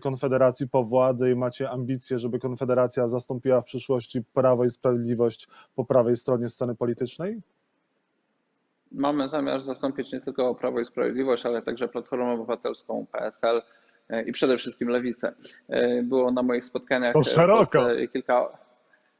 Konfederacji 0.02 0.70
po 0.70 0.84
władzę 0.84 1.32
i 1.32 1.36
macie 1.36 1.70
ambicje, 1.70 2.20
żeby 2.20 2.40
Konfederacja 2.40 3.08
zastąpiła 3.08 3.62
w 3.62 3.66
przyszłości 3.66 4.24
Prawo 4.34 4.66
i 4.66 4.70
Sprawiedliwość 4.70 5.48
po 5.76 5.86
prawej 5.86 6.16
stronie 6.16 6.50
sceny 6.50 6.76
politycznej? 6.76 7.42
Mamy 8.92 9.30
zamiar 9.30 9.64
zastąpić 9.64 10.12
nie 10.12 10.22
tylko 10.22 10.56
Prawo 10.56 10.80
i 10.80 10.86
Sprawiedliwość, 10.86 11.46
ale 11.46 11.62
także 11.62 11.88
Platformę 11.88 12.32
Obywatelską, 12.32 13.06
PSL 13.12 13.62
e, 14.10 14.24
i 14.24 14.32
przede 14.32 14.58
wszystkim 14.58 14.90
Lewicę. 14.90 15.34
E, 15.70 16.04
było 16.04 16.32
na 16.32 16.44
moich 16.44 16.66
spotkaniach 16.66 17.14
to 17.14 17.24
szeroko. 17.24 17.88
kilka 18.14 18.65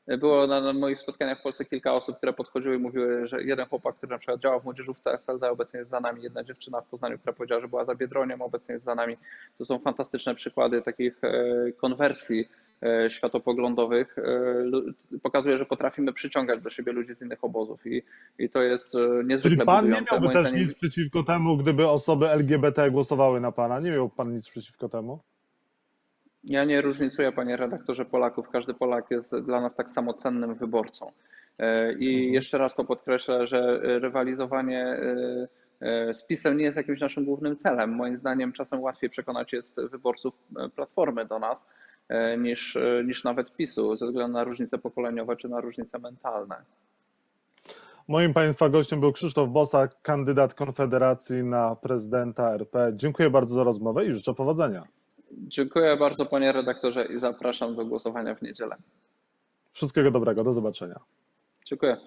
było 0.08 0.48
na, 0.48 0.62
na, 0.62 0.74
moich 0.74 1.00
spotkaniach 1.00 1.40
w 1.40 1.42
Polsce 1.42 1.66
kilka 1.66 1.94
osób, 1.94 2.18
które 2.18 2.34
podchodziły 2.34 2.76
i 2.76 2.80
mówiły, 2.80 3.28
że 3.28 3.44
jeden 3.44 3.66
chłopak, 3.66 3.96
który 3.96 4.10
na 4.10 4.18
przykład 4.18 4.40
działał 4.42 4.62
w 4.62 4.64
młodzieżówce 4.64 5.14
SLD, 5.14 5.52
obecnie 5.52 5.80
jest 5.80 5.92
za 5.92 6.00
nami, 6.00 6.24
jedna 6.24 6.44
dziewczyna 6.44 6.82
w 6.82 6.88
Poznaniu, 6.88 7.20
która 7.20 7.34
powiedziała, 7.34 7.62
że 7.62 7.68
była 7.68 7.86
za 7.86 7.96
Biedroniem, 7.96 8.42
obecnie 8.42 8.74
jest 8.74 8.86
za 8.86 8.96
nami. 8.96 9.18
To 9.58 9.66
są 9.66 9.80
fantastyczne 9.80 10.36
przykłady 10.36 10.82
takich 10.82 11.24
e, 11.24 11.72
konwersji 11.72 12.46
e, 12.84 13.10
światopoglądowych, 13.10 14.18
e, 14.18 15.20
pokazuje, 15.24 15.58
że 15.58 15.66
potrafimy 15.66 16.14
przyciągać 16.14 16.62
do 16.62 16.70
siebie 16.70 16.92
ludzi 16.92 17.16
z 17.16 17.22
innych 17.22 17.44
obozów 17.44 17.88
i, 17.88 18.02
i 18.40 18.50
to 18.50 18.62
jest 18.62 18.96
e, 18.96 18.98
Czyli 18.98 19.28
niezwykle 19.28 19.66
pan 19.66 19.76
nie 19.76 19.92
budujące. 19.92 20.16
miałby 20.16 20.34
Moim 20.34 20.44
też 20.44 20.54
nic 20.54 20.74
przeciwko 20.74 21.24
temu, 21.24 21.58
gdyby 21.58 21.88
osoby 21.88 22.30
LGBT 22.30 22.92
głosowały 22.92 23.42
na 23.42 23.52
pana? 23.52 23.80
Nie 23.80 23.92
miał 23.92 24.10
pan 24.10 24.34
nic 24.34 24.50
przeciwko 24.50 24.90
temu? 24.90 25.20
Ja 26.46 26.66
nie 26.66 26.82
różnicuję, 26.82 27.32
panie 27.32 27.58
redaktorze, 27.58 28.06
Polaków. 28.06 28.50
Każdy 28.50 28.74
Polak 28.74 29.12
jest 29.12 29.36
dla 29.36 29.62
nas 29.62 29.76
tak 29.76 29.90
samo 29.90 30.14
cennym 30.14 30.56
wyborcą. 30.56 31.12
E, 31.60 31.94
I 31.94 32.32
jeszcze 32.32 32.58
raz 32.58 32.76
to 32.76 32.84
podkreślę, 32.84 33.48
że 33.48 33.80
rywalizowanie 34.00 34.84
e, 34.84 35.48
e, 35.82 36.14
z 36.14 36.28
PiSem 36.28 36.58
nie 36.58 36.64
jest 36.64 36.78
jakimś 36.78 37.02
naszym 37.02 37.26
głównym 37.26 37.56
celem. 37.56 37.96
Moim 37.96 38.18
zdaniem 38.18 38.52
czasem 38.52 38.82
łatwiej 38.82 39.10
przekonać 39.10 39.54
jest 39.54 39.82
wyborców 39.82 40.34
Platformy 40.76 41.26
do 41.26 41.40
nas 41.40 41.68
niż, 42.38 42.78
niż 43.06 43.24
nawet 43.24 43.56
PiSu, 43.56 43.96
ze 43.98 44.06
względu 44.06 44.34
na 44.34 44.44
różnice 44.44 44.78
pokoleniowe 44.78 45.36
czy 45.36 45.50
na 45.50 45.62
różnice 45.62 46.00
mentalne. 46.00 46.56
Moim 48.08 48.34
państwa 48.34 48.70
gościem 48.70 49.00
był 49.00 49.12
Krzysztof 49.12 49.50
Bosak, 49.50 50.02
kandydat 50.02 50.54
Konfederacji 50.54 51.44
na 51.44 51.76
prezydenta 51.76 52.54
RP. 52.54 52.92
Dziękuję 52.96 53.30
bardzo 53.30 53.56
za 53.56 53.64
rozmowę 53.64 54.06
i 54.06 54.14
życzę 54.14 54.34
powodzenia. 54.34 54.88
Dziękuję 55.32 55.98
bardzo, 55.98 56.26
panie 56.26 56.52
redaktorze, 56.52 57.06
i 57.06 57.20
zapraszam 57.20 57.76
do 57.76 57.86
głosowania 57.86 58.36
w 58.36 58.42
niedzielę. 58.42 58.76
Wszystkiego 59.72 60.12
dobrego, 60.12 60.44
do 60.44 60.54
zobaczenia. 60.54 61.00
Dziękuję. 61.66 61.98